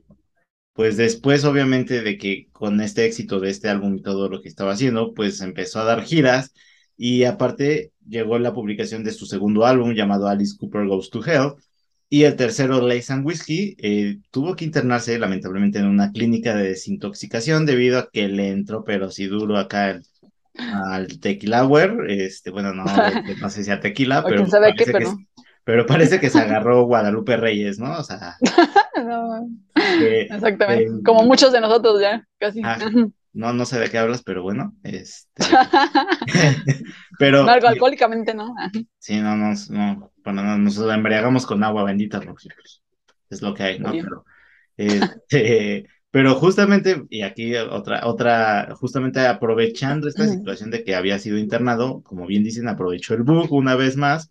pues 0.74 0.98
después 0.98 1.44
obviamente 1.46 2.02
de 2.02 2.18
que 2.18 2.48
con 2.52 2.82
este 2.82 3.06
éxito 3.06 3.40
de 3.40 3.50
este 3.50 3.70
álbum 3.70 3.98
y 3.98 4.02
todo 4.02 4.30
lo 4.30 4.42
que 4.42 4.50
estaba 4.50 4.74
haciendo, 4.74 5.14
pues 5.14 5.42
empezó 5.42 5.80
a 5.80 5.86
dar 5.86 6.04
giras 6.04 6.54
y 6.96 7.24
aparte 7.26 7.92
llegó 8.08 8.40
la 8.40 8.54
publicación 8.54 9.04
de 9.04 9.12
su 9.12 9.26
segundo 9.26 9.66
álbum 9.66 9.94
llamado 9.94 10.28
Alice 10.28 10.56
Cooper 10.58 10.88
Goes 10.88 11.10
to 11.10 11.24
Hell 11.26 11.54
y 12.10 12.24
el 12.24 12.38
tercero, 12.38 12.80
Lace 12.80 13.12
and 13.12 13.26
Whiskey, 13.26 13.76
eh, 13.80 14.20
tuvo 14.32 14.56
que 14.56 14.64
internarse 14.64 15.20
lamentablemente 15.20 15.80
en 15.80 15.88
una 15.88 16.12
clínica 16.12 16.56
de 16.56 16.70
desintoxicación 16.70 17.66
debido 17.66 18.00
a 18.00 18.10
que 18.10 18.30
le 18.30 18.50
entró 18.50 18.84
pero 18.86 19.12
sí 19.12 19.26
duro 19.26 19.58
acá 19.58 20.00
al 20.54 21.20
tequila 21.20 21.70
este, 22.08 22.50
bueno, 22.50 22.74
no, 22.74 22.86
no 23.42 23.50
sé 23.50 23.64
si 23.64 23.72
a 23.72 23.80
tequila, 23.80 24.24
pero, 24.24 24.48
sabe 24.48 24.74
qué, 24.76 24.86
pero 24.86 25.18
pero 25.68 25.86
parece 25.86 26.22
que 26.22 26.30
se 26.30 26.40
agarró 26.40 26.86
Guadalupe 26.86 27.36
Reyes, 27.36 27.78
¿no? 27.78 28.00
O 28.00 28.02
sea. 28.02 28.38
no, 29.04 29.50
exactamente. 29.76 30.86
Eh, 30.86 31.04
Como 31.04 31.24
muchos 31.24 31.52
de 31.52 31.60
nosotros 31.60 32.00
ya, 32.00 32.26
casi. 32.40 32.62
Ah, 32.64 32.78
no, 33.34 33.52
no 33.52 33.66
sé 33.66 33.78
de 33.78 33.90
qué 33.90 33.98
hablas, 33.98 34.24
pero 34.24 34.44
bueno, 34.44 34.74
este. 34.84 35.44
pero. 37.20 37.44
No, 37.44 37.52
algo 37.52 37.68
alcohólicamente, 37.68 38.34
¿no? 38.34 38.56
sí, 38.98 39.20
no, 39.20 39.36
no, 39.36 39.52
no, 39.70 40.14
bueno, 40.24 40.58
nos 40.58 40.78
embriagamos 40.78 41.46
con 41.46 41.62
agua 41.66 41.84
bendita, 41.84 42.22
Roxy. 42.22 42.48
Es 43.30 43.42
lo 43.42 43.54
que 43.54 43.64
hay, 43.64 43.80
¿no? 43.80 43.92
Pero, 43.92 44.24
este, 44.78 45.86
pero 46.12 46.36
justamente, 46.36 47.04
y 47.10 47.24
aquí 47.24 47.58
otra, 47.58 48.08
otra, 48.08 48.74
justamente 48.80 49.20
aprovechando 49.20 50.08
esta 50.08 50.28
situación 50.28 50.72
de 50.72 50.86
que 50.86 50.96
había 50.96 51.20
sido 51.20 51.38
internado, 51.38 52.04
como 52.04 52.26
bien 52.26 52.46
dicen, 52.46 52.70
aprovechó 52.70 53.16
el 53.16 53.24
bug 53.24 53.52
una 53.52 53.76
vez 53.76 53.98
más 53.98 54.30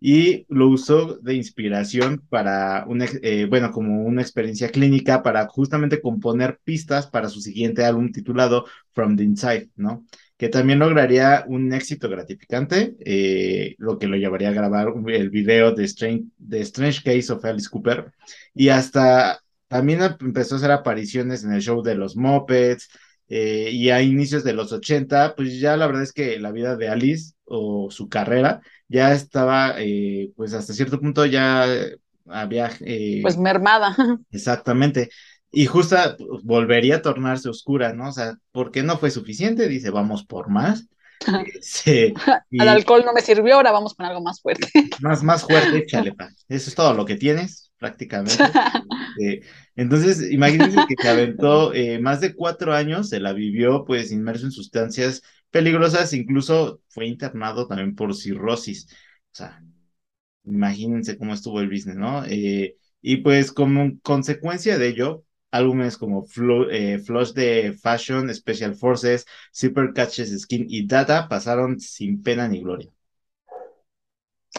y 0.00 0.46
lo 0.48 0.68
usó 0.68 1.18
de 1.18 1.34
inspiración 1.34 2.22
para, 2.28 2.84
una, 2.86 3.06
eh, 3.22 3.46
bueno, 3.48 3.70
como 3.70 4.04
una 4.04 4.22
experiencia 4.22 4.68
clínica 4.68 5.22
para 5.22 5.46
justamente 5.46 6.00
componer 6.00 6.58
pistas 6.64 7.06
para 7.06 7.28
su 7.28 7.40
siguiente 7.40 7.84
álbum 7.84 8.12
titulado 8.12 8.66
From 8.92 9.16
the 9.16 9.24
Inside, 9.24 9.70
¿no? 9.76 10.04
Que 10.36 10.48
también 10.48 10.80
lograría 10.80 11.44
un 11.46 11.72
éxito 11.72 12.08
gratificante, 12.08 12.96
eh, 13.00 13.76
lo 13.78 13.98
que 13.98 14.08
lo 14.08 14.16
llevaría 14.16 14.48
a 14.48 14.52
grabar 14.52 14.92
el 15.06 15.30
video 15.30 15.72
de 15.72 15.84
Strange, 15.84 16.24
de 16.38 16.60
Strange 16.60 17.02
Case 17.02 17.32
of 17.32 17.44
Alice 17.44 17.68
Cooper 17.70 18.12
y 18.54 18.68
hasta 18.68 19.40
también 19.68 20.00
empezó 20.20 20.54
a 20.54 20.58
hacer 20.58 20.70
apariciones 20.70 21.44
en 21.44 21.52
el 21.52 21.60
show 21.60 21.82
de 21.82 21.94
los 21.94 22.16
Muppets, 22.16 22.88
eh, 23.28 23.70
y 23.72 23.90
a 23.90 24.02
inicios 24.02 24.44
de 24.44 24.52
los 24.52 24.72
80, 24.72 25.34
pues 25.34 25.58
ya 25.58 25.76
la 25.76 25.86
verdad 25.86 26.02
es 26.02 26.12
que 26.12 26.38
la 26.38 26.52
vida 26.52 26.76
de 26.76 26.88
Alice 26.88 27.34
o 27.44 27.90
su 27.90 28.08
carrera 28.08 28.60
ya 28.88 29.12
estaba, 29.12 29.74
eh, 29.78 30.30
pues 30.36 30.52
hasta 30.54 30.72
cierto 30.72 31.00
punto 31.00 31.24
ya 31.26 31.66
había... 32.28 32.70
Eh, 32.80 33.20
pues 33.22 33.36
mermada. 33.38 33.96
Exactamente. 34.30 35.10
y 35.50 35.66
justo 35.66 35.96
volvería 36.42 36.96
a 36.96 37.02
tornarse 37.02 37.48
oscura, 37.48 37.92
¿no? 37.92 38.08
O 38.08 38.12
sea, 38.12 38.36
porque 38.52 38.82
no 38.82 38.98
fue 38.98 39.10
suficiente, 39.10 39.68
dice, 39.68 39.90
vamos 39.90 40.24
por 40.24 40.48
más. 40.50 40.86
Sí, 41.60 42.12
Al 42.58 42.68
alcohol 42.68 43.02
no 43.04 43.12
me 43.12 43.20
sirvió, 43.20 43.56
ahora 43.56 43.72
vamos 43.72 43.94
con 43.94 44.06
algo 44.06 44.20
más 44.20 44.40
fuerte. 44.40 44.68
Más, 45.00 45.22
más 45.22 45.42
fuerte, 45.42 45.86
chalepa. 45.86 46.28
Eso 46.48 46.68
es 46.68 46.74
todo 46.74 46.94
lo 46.94 47.04
que 47.04 47.16
tienes, 47.16 47.63
prácticamente. 47.84 48.56
Eh, 49.20 49.42
entonces, 49.76 50.32
imagínense 50.32 50.84
que 50.88 50.96
se 50.98 51.08
aventó 51.08 51.72
eh, 51.72 52.00
más 52.00 52.20
de 52.20 52.34
cuatro 52.34 52.74
años, 52.74 53.08
se 53.10 53.20
la 53.20 53.32
vivió 53.32 53.84
pues 53.84 54.10
inmerso 54.10 54.46
en 54.46 54.52
sustancias 54.52 55.22
peligrosas, 55.50 56.12
incluso 56.12 56.80
fue 56.88 57.06
internado 57.06 57.68
también 57.68 57.94
por 57.94 58.14
cirrosis. 58.14 58.88
O 59.32 59.36
sea, 59.36 59.62
imagínense 60.44 61.18
cómo 61.18 61.34
estuvo 61.34 61.60
el 61.60 61.68
business, 61.68 61.96
¿no? 61.96 62.24
Eh, 62.26 62.76
y 63.02 63.18
pues 63.18 63.52
como 63.52 63.98
consecuencia 64.02 64.78
de 64.78 64.88
ello, 64.88 65.24
álbumes 65.50 65.96
como 65.96 66.26
eh, 66.70 66.98
Flush 66.98 67.32
de 67.32 67.72
Fashion, 67.80 68.34
Special 68.34 68.74
Forces, 68.74 69.26
Super 69.52 69.92
Catches 69.94 70.36
Skin 70.42 70.66
y 70.68 70.86
Data 70.86 71.28
pasaron 71.28 71.78
sin 71.80 72.22
pena 72.22 72.48
ni 72.48 72.60
gloria. 72.62 72.90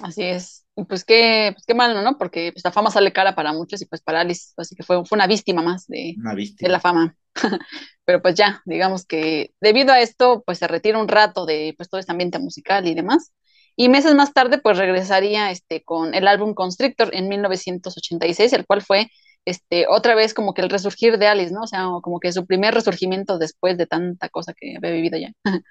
Así 0.01 0.23
es. 0.23 0.65
Y 0.75 0.83
pues 0.83 1.05
qué, 1.05 1.51
pues 1.53 1.65
qué 1.65 1.73
malo, 1.73 2.01
¿no? 2.01 2.17
Porque 2.17 2.51
pues, 2.51 2.63
la 2.63 2.71
fama 2.71 2.91
sale 2.91 3.13
cara 3.13 3.33
para 3.35 3.53
muchos 3.53 3.81
y 3.81 3.85
pues 3.85 4.01
para 4.01 4.21
Alice, 4.21 4.53
así 4.57 4.75
que 4.75 4.83
fue, 4.83 5.05
fue 5.05 5.15
una 5.15 5.27
víctima 5.27 5.61
más 5.61 5.87
de, 5.87 6.15
de 6.59 6.69
la 6.69 6.79
fama. 6.79 7.15
Pero 8.05 8.21
pues 8.21 8.35
ya, 8.35 8.61
digamos 8.65 9.05
que 9.05 9.53
debido 9.61 9.93
a 9.93 10.01
esto, 10.01 10.43
pues 10.45 10.59
se 10.59 10.67
retira 10.67 10.99
un 10.99 11.07
rato 11.07 11.45
de 11.45 11.73
pues 11.77 11.89
todo 11.89 11.99
este 11.99 12.11
ambiente 12.11 12.39
musical 12.39 12.87
y 12.87 12.93
demás. 12.93 13.31
Y 13.77 13.89
meses 13.89 14.15
más 14.15 14.33
tarde, 14.33 14.57
pues 14.57 14.77
regresaría 14.77 15.51
este, 15.51 15.83
con 15.83 16.13
el 16.13 16.27
álbum 16.27 16.53
Constrictor 16.53 17.09
en 17.13 17.27
1986, 17.27 18.53
el 18.53 18.65
cual 18.65 18.81
fue 18.81 19.09
este, 19.45 19.85
otra 19.89 20.15
vez 20.15 20.33
como 20.33 20.53
que 20.53 20.61
el 20.61 20.69
resurgir 20.69 21.17
de 21.17 21.27
Alice, 21.27 21.53
¿no? 21.53 21.61
O 21.61 21.67
sea, 21.67 21.87
como 22.01 22.19
que 22.19 22.31
su 22.31 22.45
primer 22.45 22.73
resurgimiento 22.73 23.37
después 23.37 23.77
de 23.77 23.85
tanta 23.85 24.29
cosa 24.29 24.53
que 24.53 24.75
había 24.77 24.91
vivido 24.91 25.17
ya. 25.17 25.31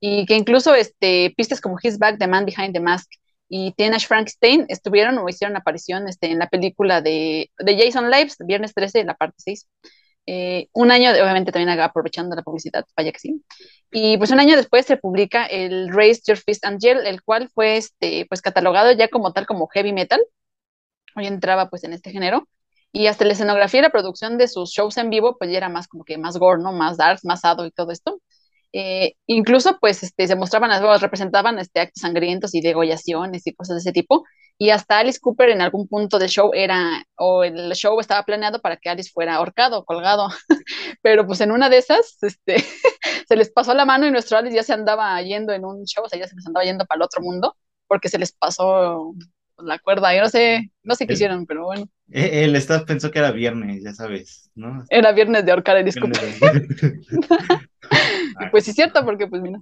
y 0.00 0.26
que 0.26 0.36
incluso 0.36 0.74
este, 0.74 1.32
pistas 1.36 1.60
como 1.60 1.78
His 1.82 1.98
Back, 1.98 2.18
The 2.18 2.26
Man 2.28 2.44
Behind 2.44 2.72
the 2.72 2.80
Mask 2.80 3.10
y 3.48 3.72
Teenage 3.72 4.06
Frankenstein 4.06 4.66
estuvieron 4.68 5.18
o 5.18 5.28
hicieron 5.28 5.56
aparición 5.56 6.08
este, 6.08 6.30
en 6.30 6.38
la 6.38 6.48
película 6.48 7.00
de, 7.02 7.50
de 7.58 7.78
Jason 7.78 8.10
Lives, 8.10 8.36
viernes 8.40 8.74
13, 8.74 9.04
la 9.04 9.14
parte 9.14 9.36
6. 9.38 9.68
Eh, 10.26 10.68
un 10.72 10.90
año, 10.90 11.10
obviamente 11.10 11.52
también 11.52 11.78
aprovechando 11.80 12.34
la 12.34 12.42
publicidad, 12.42 12.84
vaya 12.96 13.12
que 13.12 13.18
sí. 13.18 13.44
Y 13.92 14.16
pues 14.16 14.30
un 14.30 14.40
año 14.40 14.56
después 14.56 14.86
se 14.86 14.96
publica 14.96 15.44
el 15.46 15.92
Raise 15.92 16.22
Your 16.26 16.38
Fist 16.38 16.64
Angel, 16.64 17.06
el 17.06 17.22
cual 17.22 17.50
fue 17.54 17.76
este, 17.76 18.26
pues 18.28 18.40
catalogado 18.40 18.92
ya 18.92 19.08
como 19.08 19.32
tal 19.32 19.46
como 19.46 19.68
heavy 19.68 19.92
metal. 19.92 20.20
Hoy 21.16 21.26
entraba 21.26 21.70
pues 21.70 21.84
en 21.84 21.92
este 21.92 22.10
género. 22.10 22.48
Y 22.92 23.08
hasta 23.08 23.24
la 23.24 23.32
escenografía 23.32 23.80
y 23.80 23.82
la 23.82 23.90
producción 23.90 24.38
de 24.38 24.46
sus 24.48 24.70
shows 24.70 24.96
en 24.98 25.10
vivo, 25.10 25.36
pues 25.36 25.50
ya 25.50 25.58
era 25.58 25.68
más 25.68 25.88
como 25.88 26.04
que 26.04 26.16
más 26.16 26.38
gore, 26.38 26.62
¿no? 26.62 26.72
Más 26.72 26.96
dark, 26.96 27.18
más 27.24 27.44
ado 27.44 27.66
y 27.66 27.72
todo 27.72 27.90
esto. 27.90 28.20
Eh, 28.76 29.14
incluso, 29.26 29.78
pues, 29.80 30.02
este, 30.02 30.26
se 30.26 30.34
mostraban, 30.36 30.70
representaban 31.00 31.58
este, 31.60 31.80
actos 31.80 32.00
sangrientos 32.00 32.54
y 32.56 32.60
degollaciones 32.60 33.46
y 33.46 33.54
cosas 33.54 33.76
de 33.76 33.80
ese 33.82 33.92
tipo. 33.92 34.24
Y 34.58 34.70
hasta 34.70 34.98
Alice 34.98 35.20
Cooper 35.20 35.50
en 35.50 35.60
algún 35.62 35.86
punto 35.88 36.18
del 36.18 36.28
show 36.28 36.50
era, 36.54 37.04
o 37.16 37.44
el 37.44 37.72
show 37.74 37.98
estaba 38.00 38.24
planeado 38.24 38.60
para 38.60 38.76
que 38.76 38.90
Alice 38.90 39.10
fuera 39.12 39.36
ahorcado, 39.36 39.84
colgado. 39.84 40.28
Pero 41.02 41.26
pues 41.26 41.40
en 41.40 41.52
una 41.52 41.70
de 41.70 41.78
esas, 41.78 42.18
este, 42.22 42.56
se 43.28 43.36
les 43.36 43.50
pasó 43.52 43.74
la 43.74 43.84
mano 43.84 44.06
y 44.06 44.10
nuestro 44.10 44.38
Alice 44.38 44.56
ya 44.56 44.62
se 44.64 44.72
andaba 44.72 45.20
yendo 45.22 45.52
en 45.52 45.64
un 45.64 45.84
show, 45.86 46.04
o 46.04 46.08
sea, 46.08 46.18
ya 46.18 46.26
se 46.28 46.34
les 46.36 46.46
andaba 46.46 46.64
yendo 46.64 46.84
para 46.86 46.98
el 46.98 47.02
otro 47.02 47.22
mundo, 47.22 47.56
porque 47.86 48.08
se 48.08 48.18
les 48.18 48.32
pasó 48.32 49.12
la 49.58 49.78
cuerda. 49.78 50.14
Yo 50.14 50.22
no 50.22 50.28
sé, 50.28 50.72
no 50.82 50.94
sé 50.96 51.06
qué 51.06 51.14
hicieron, 51.14 51.46
pero 51.46 51.64
bueno. 51.66 51.86
Eh, 52.10 52.44
el 52.44 52.54
staff 52.56 52.84
pensó 52.84 53.10
que 53.10 53.18
era 53.18 53.32
viernes, 53.32 53.82
ya 53.82 53.94
sabes, 53.94 54.50
¿no? 54.54 54.84
Era 54.90 55.12
viernes 55.12 55.44
de 55.44 55.52
ahorcar 55.52 55.78
el 55.78 55.86
disco. 55.86 56.06
pues 58.50 58.64
sí 58.64 58.70
es 58.70 58.76
cierto, 58.76 59.04
porque 59.04 59.26
pues 59.26 59.42
mira. 59.42 59.60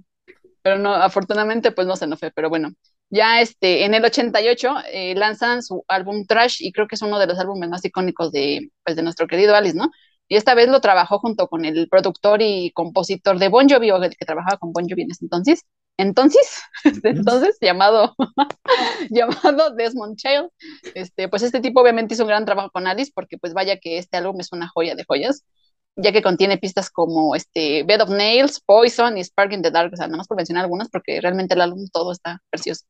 Pero 0.61 0.77
no, 0.77 0.93
afortunadamente 0.93 1.71
pues 1.71 1.87
no 1.87 1.95
se 1.95 2.07
nos 2.07 2.19
fue, 2.19 2.31
pero 2.31 2.49
bueno. 2.49 2.71
Ya 3.09 3.41
este, 3.41 3.85
en 3.85 3.93
el 3.93 4.03
88 4.03 4.75
eh, 4.91 5.15
lanzan 5.15 5.61
su 5.61 5.83
álbum 5.87 6.25
Trash 6.25 6.61
y 6.61 6.71
creo 6.71 6.87
que 6.87 6.95
es 6.95 7.01
uno 7.01 7.19
de 7.19 7.27
los 7.27 7.37
álbumes 7.37 7.69
más 7.69 7.85
icónicos 7.85 8.31
de, 8.31 8.71
pues, 8.83 8.95
de 8.95 9.03
nuestro 9.03 9.27
querido 9.27 9.55
Alice, 9.55 9.77
¿no? 9.77 9.91
Y 10.27 10.35
esta 10.35 10.55
vez 10.55 10.67
lo 10.67 10.81
trabajó 10.81 11.19
junto 11.19 11.47
con 11.47 11.63
el 11.65 11.87
productor 11.89 12.41
y 12.41 12.71
compositor 12.71 13.37
de 13.37 13.49
Bon 13.49 13.69
Jovi, 13.69 13.91
o 13.91 14.01
el 14.01 14.15
que 14.15 14.25
trabajaba 14.25 14.57
con 14.57 14.73
Bon 14.73 14.87
Jovi 14.89 15.03
en 15.03 15.11
ese 15.11 15.25
entonces, 15.25 15.63
entonces, 15.97 16.61
entonces 17.03 17.57
llamado, 17.61 18.15
llamado 19.09 19.71
Desmond 19.75 20.17
Child. 20.17 20.49
Este, 20.95 21.27
pues 21.29 21.43
este 21.43 21.61
tipo 21.61 21.81
obviamente 21.81 22.13
hizo 22.15 22.23
un 22.23 22.29
gran 22.29 22.45
trabajo 22.45 22.69
con 22.71 22.87
Alice 22.87 23.11
porque 23.13 23.37
pues 23.37 23.53
vaya 23.53 23.77
que 23.77 23.97
este 23.97 24.17
álbum 24.17 24.39
es 24.39 24.51
una 24.51 24.67
joya 24.67 24.95
de 24.95 25.05
joyas, 25.05 25.45
ya 25.95 26.11
que 26.11 26.21
contiene 26.23 26.57
pistas 26.57 26.89
como 26.89 27.35
este 27.35 27.83
Bed 27.83 28.01
of 28.01 28.09
Nails, 28.09 28.61
Poison 28.61 29.17
y 29.17 29.23
Spark 29.23 29.53
in 29.53 29.61
the 29.61 29.71
Dark, 29.71 29.93
o 29.93 29.97
sea, 29.97 30.07
nada 30.07 30.17
más 30.17 30.27
por 30.27 30.37
mencionar 30.37 30.63
algunas 30.65 30.89
porque 30.89 31.21
realmente 31.21 31.53
el 31.55 31.61
álbum 31.61 31.87
todo 31.91 32.11
está 32.11 32.41
precioso. 32.49 32.85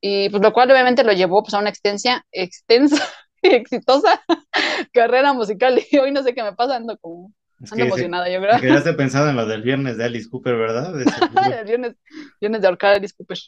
Y 0.00 0.30
pues 0.30 0.42
lo 0.42 0.52
cual 0.52 0.70
obviamente 0.70 1.04
lo 1.04 1.12
llevó 1.12 1.42
pues 1.42 1.54
a 1.54 1.58
una 1.58 1.70
extensa, 1.70 2.24
extensa 2.32 3.04
y 3.42 3.48
exitosa 3.54 4.22
carrera 4.92 5.32
musical 5.32 5.80
y 5.90 5.98
hoy 5.98 6.12
no 6.12 6.22
sé 6.22 6.34
qué 6.34 6.42
me 6.42 6.54
pasa, 6.54 6.76
ando 6.76 6.96
como 6.98 7.32
Ando 7.70 7.84
emocionada, 7.84 8.30
yo 8.30 8.40
creo. 8.40 8.60
Quedaste 8.60 8.92
pensado 8.94 9.28
en 9.28 9.36
lo 9.36 9.46
del 9.46 9.62
viernes 9.62 9.96
de 9.96 10.04
Alice 10.04 10.28
Cooper, 10.28 10.56
¿verdad? 10.56 10.94
el 11.00 11.04
viernes, 11.66 11.96
viernes 12.40 12.60
de 12.60 12.66
ahorcar 12.68 12.94
a 12.94 12.96
Alice 12.96 13.14
Cooper. 13.16 13.38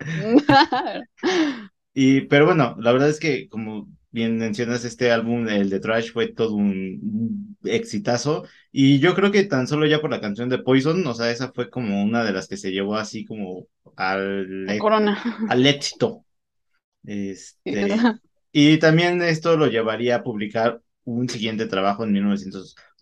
y, 1.94 2.22
pero 2.22 2.46
bueno, 2.46 2.76
la 2.80 2.92
verdad 2.92 3.08
es 3.08 3.18
que, 3.18 3.48
como 3.48 3.88
bien 4.10 4.36
mencionas, 4.36 4.84
este 4.84 5.10
álbum, 5.10 5.48
el 5.48 5.70
de 5.70 5.80
Trash, 5.80 6.12
fue 6.12 6.28
todo 6.28 6.54
un, 6.54 7.56
exitazo. 7.64 8.46
Y 8.70 8.98
yo 8.98 9.14
creo 9.14 9.30
que 9.30 9.44
tan 9.44 9.66
solo 9.66 9.86
ya 9.86 10.00
por 10.00 10.10
la 10.10 10.20
canción 10.20 10.50
de 10.50 10.58
Poison, 10.58 11.06
o 11.06 11.14
sea, 11.14 11.30
esa 11.30 11.52
fue 11.52 11.70
como 11.70 12.02
una 12.02 12.24
de 12.24 12.32
las 12.32 12.48
que 12.48 12.58
se 12.58 12.72
llevó 12.72 12.96
así 12.96 13.24
como 13.24 13.66
al, 13.96 14.66
al 15.48 15.66
éxito. 15.66 16.26
Este, 17.04 17.96
y 18.52 18.78
también 18.78 19.22
esto 19.22 19.56
lo 19.56 19.66
llevaría 19.66 20.16
a 20.16 20.22
publicar 20.22 20.82
un 21.04 21.28
siguiente 21.28 21.66
trabajo 21.66 22.04
en 22.04 22.12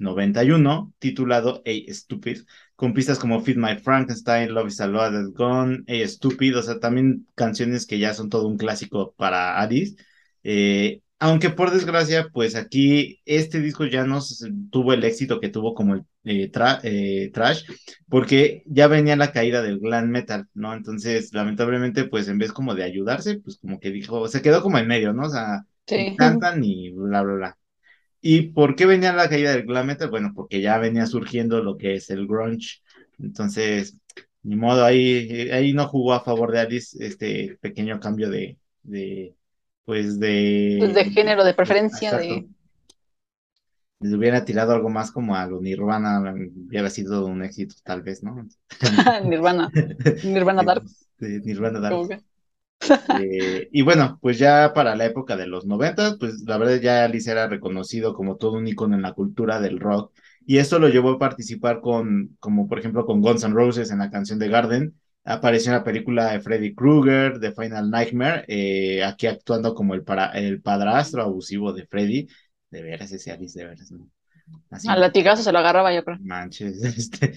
1991 0.01 0.95
titulado 0.99 1.63
A 1.67 1.93
Stupid, 1.93 2.41
con 2.75 2.95
pistas 2.95 3.19
como 3.19 3.41
Feed 3.41 3.57
My 3.57 3.77
Frankenstein, 3.79 4.53
Love 4.53 4.69
is 4.69 4.81
a 4.81 4.87
Loaded 4.87 5.33
Gun, 5.35 5.85
A 5.89 6.09
Stupid, 6.09 6.57
o 6.59 6.63
sea, 6.63 6.81
también 6.81 7.27
canciones 7.35 7.87
que 7.87 7.99
ya 7.99 8.15
son 8.15 8.31
todo 8.31 8.49
un 8.49 8.57
clásico 8.57 9.15
para 9.17 9.59
Alice. 9.61 9.97
Eh, 10.43 11.03
aunque 11.19 11.51
por 11.51 11.71
desgracia, 11.71 12.29
pues 12.33 12.57
aquí 12.57 13.21
este 13.27 13.61
disco 13.61 13.85
ya 13.85 14.05
no 14.07 14.21
tuvo 14.71 14.95
el 14.95 15.05
éxito 15.05 15.39
que 15.39 15.51
tuvo 15.51 15.75
como 15.75 15.95
el 15.95 16.05
eh, 16.25 16.51
eh, 16.83 17.31
Trash, 17.33 17.65
porque 18.09 18.63
ya 18.67 18.87
venía 18.89 19.17
la 19.17 19.33
caída 19.33 19.61
del 19.63 19.79
glam 19.81 20.09
metal, 20.09 20.49
¿no? 20.55 20.73
Entonces, 20.73 21.35
lamentablemente, 21.35 22.05
pues 22.05 22.27
en 22.29 22.39
vez 22.39 22.53
como 22.53 22.75
de 22.75 22.85
ayudarse, 22.85 23.39
pues 23.41 23.59
como 23.59 23.79
que 23.79 23.91
dijo, 23.91 24.27
se 24.29 24.41
quedó 24.41 24.63
como 24.63 24.79
en 24.79 24.89
medio, 24.89 25.13
¿no? 25.13 25.27
O 25.27 25.31
sea, 25.31 25.67
cantan 26.17 26.65
y 26.65 26.91
bla, 26.91 27.23
bla, 27.23 27.35
bla. 27.35 27.59
¿Y 28.21 28.49
por 28.49 28.77
qué 28.77 28.87
venía 28.87 29.13
la 29.13 29.29
caída 29.29 29.53
del 29.53 29.67
glam 29.67 29.87
metal? 29.87 30.11
Bueno, 30.11 30.33
porque 30.35 30.61
ya 30.61 30.79
venía 30.79 31.07
surgiendo 31.07 31.63
lo 31.63 31.77
que 31.77 31.95
es 31.95 32.11
el 32.11 32.27
grunge. 32.27 32.83
Entonces, 33.19 33.97
ni 34.43 34.57
modo, 34.57 34.85
ahí, 34.85 35.51
ahí 35.51 35.73
no 35.73 35.89
jugó 35.89 36.13
a 36.15 36.25
favor 36.25 36.53
de 36.53 36.61
Alice 36.61 36.97
este 37.05 37.59
pequeño 37.61 37.99
cambio 38.01 38.31
de, 38.31 38.59
de 38.83 39.35
pues 39.85 40.21
de... 40.21 40.77
Pues 40.79 40.95
de 40.95 41.05
género, 41.07 41.45
de 41.45 41.55
preferencia, 41.55 42.17
de... 42.17 42.47
Les 44.01 44.15
hubiera 44.15 44.45
tirado 44.45 44.73
algo 44.73 44.89
más 44.89 45.11
como 45.11 45.37
a 45.37 45.47
lo 45.47 45.61
Nirvana, 45.61 46.35
hubiera 46.67 46.89
sido 46.89 47.27
un 47.27 47.43
éxito 47.43 47.75
tal 47.85 48.03
vez, 48.03 48.23
¿no? 48.23 48.49
Nirvana, 49.25 49.71
Nirvana 50.25 50.63
Dark. 50.65 50.85
Nirvana 51.19 51.81
Dark. 51.81 52.23
Eh, 53.13 53.69
y 53.73 53.83
bueno, 53.83 54.19
pues 54.23 54.39
ya 54.39 54.73
para 54.73 54.95
la 54.97 55.05
época 55.05 55.37
de 55.37 55.47
los 55.47 55.67
90, 55.67 56.17
pues 56.19 56.43
la 56.47 56.59
verdad 56.59 56.81
ya 56.81 57.05
Alice 57.05 57.31
era 57.31 57.49
reconocido 57.49 58.15
como 58.15 58.37
todo 58.37 58.53
un 58.53 58.69
icono 58.69 58.95
en 58.97 59.03
la 59.03 59.13
cultura 59.13 59.61
del 59.61 59.81
rock. 59.81 60.13
Y 60.47 60.59
esto 60.59 60.79
lo 60.79 60.89
llevó 60.89 61.11
a 61.11 61.19
participar 61.19 61.81
con, 61.81 62.37
como 62.41 62.69
por 62.69 62.79
ejemplo, 62.79 63.05
con 63.07 63.21
Guns 63.21 63.45
N' 63.45 63.55
Roses 63.55 63.91
en 63.91 63.99
la 63.99 64.11
canción 64.11 64.39
de 64.39 64.49
Garden. 64.49 64.95
Apareció 65.25 65.73
en 65.73 65.79
la 65.79 65.85
película 65.85 66.33
de 66.33 66.41
Freddy 66.41 66.75
Krueger, 66.75 67.39
The 67.41 67.53
Final 67.53 67.91
Nightmare, 67.91 68.45
eh, 68.49 69.05
aquí 69.05 69.27
actuando 69.27 69.75
como 69.75 69.95
el, 69.95 70.03
para, 70.03 70.31
el 70.33 70.63
padrastro 70.63 71.23
abusivo 71.23 71.73
de 71.73 71.87
Freddy. 71.87 72.29
De 72.71 72.83
veras, 72.83 73.13
ese 73.13 73.31
Alice, 73.33 73.59
de 73.59 73.67
veras. 73.67 73.91
¿no? 73.93 74.09
Al 74.87 75.01
latigazo 75.01 75.43
se 75.43 75.53
lo 75.53 75.59
agarraba, 75.59 75.93
yo 75.95 76.05
creo. 76.05 76.19
Manches. 76.21 76.81
Este, 77.01 77.27
eh, 77.27 77.35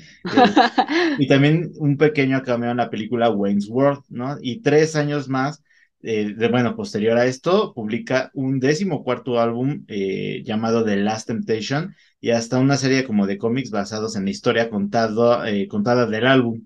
y 1.17 1.27
también 1.27 1.72
un 1.77 1.98
pequeño 1.98 2.41
cameo 2.43 2.72
en 2.72 2.77
la 2.77 2.89
película 2.89 3.29
Wayne's 3.29 3.67
World, 3.70 4.03
¿no? 4.10 4.38
Y 4.41 4.62
tres 4.62 4.96
años 4.96 5.27
más, 5.29 5.63
eh, 6.01 6.34
de, 6.36 6.48
bueno, 6.48 6.75
posterior 6.75 7.17
a 7.17 7.25
esto, 7.25 7.74
publica 7.74 8.29
un 8.34 8.60
décimo 8.60 9.03
cuarto 9.03 9.39
álbum 9.39 9.84
eh, 9.88 10.43
llamado 10.46 10.84
The 10.84 10.98
Last 10.98 11.27
Temptation 11.27 11.96
y 12.20 12.32
hasta 12.32 12.60
una 12.60 12.77
serie 12.77 13.03
como 13.03 13.25
de 13.25 13.38
cómics 13.38 13.72
basados 13.72 14.15
en 14.15 14.25
la 14.25 14.32
historia 14.32 14.70
contado, 14.70 15.41
contada 15.70 16.05
del 16.05 16.27
álbum. 16.27 16.65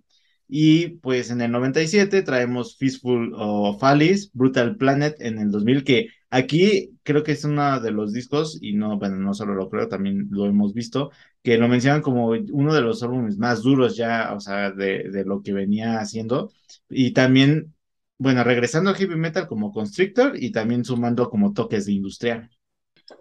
Y 0.49 0.89
pues 0.99 1.29
en 1.29 1.41
el 1.41 1.51
97 1.51 2.21
traemos 2.21 2.77
Fistful 2.77 3.33
of 3.35 3.83
Alice, 3.83 4.29
Brutal 4.33 4.77
Planet 4.77 5.15
en 5.19 5.39
el 5.39 5.51
2000, 5.51 5.83
que 5.83 6.07
Aquí 6.29 6.97
creo 7.03 7.23
que 7.23 7.31
es 7.31 7.45
uno 7.45 7.79
de 7.79 7.91
los 7.91 8.11
discos, 8.11 8.57
y 8.61 8.73
no, 8.73 8.97
bueno, 8.97 9.15
no 9.15 9.33
solo 9.33 9.53
lo 9.55 9.69
creo, 9.69 9.87
también 9.87 10.27
lo 10.29 10.45
hemos 10.45 10.73
visto, 10.73 11.11
que 11.41 11.57
lo 11.57 11.69
mencionan 11.69 12.01
como 12.01 12.27
uno 12.27 12.73
de 12.73 12.81
los 12.81 13.01
álbumes 13.01 13.37
más 13.37 13.61
duros 13.61 13.95
ya, 13.95 14.33
o 14.35 14.39
sea, 14.41 14.71
de, 14.71 15.23
lo 15.25 15.41
que 15.41 15.53
venía 15.53 15.99
haciendo. 15.99 16.51
Y 16.89 17.11
también, 17.11 17.73
bueno, 18.17 18.43
regresando 18.43 18.89
a 18.89 18.93
heavy 18.93 19.15
metal 19.15 19.47
como 19.47 19.71
Constrictor 19.71 20.33
y 20.35 20.51
también 20.51 20.83
sumando 20.83 21.29
como 21.29 21.53
toques 21.53 21.85
de 21.85 21.93
industrial. 21.93 22.49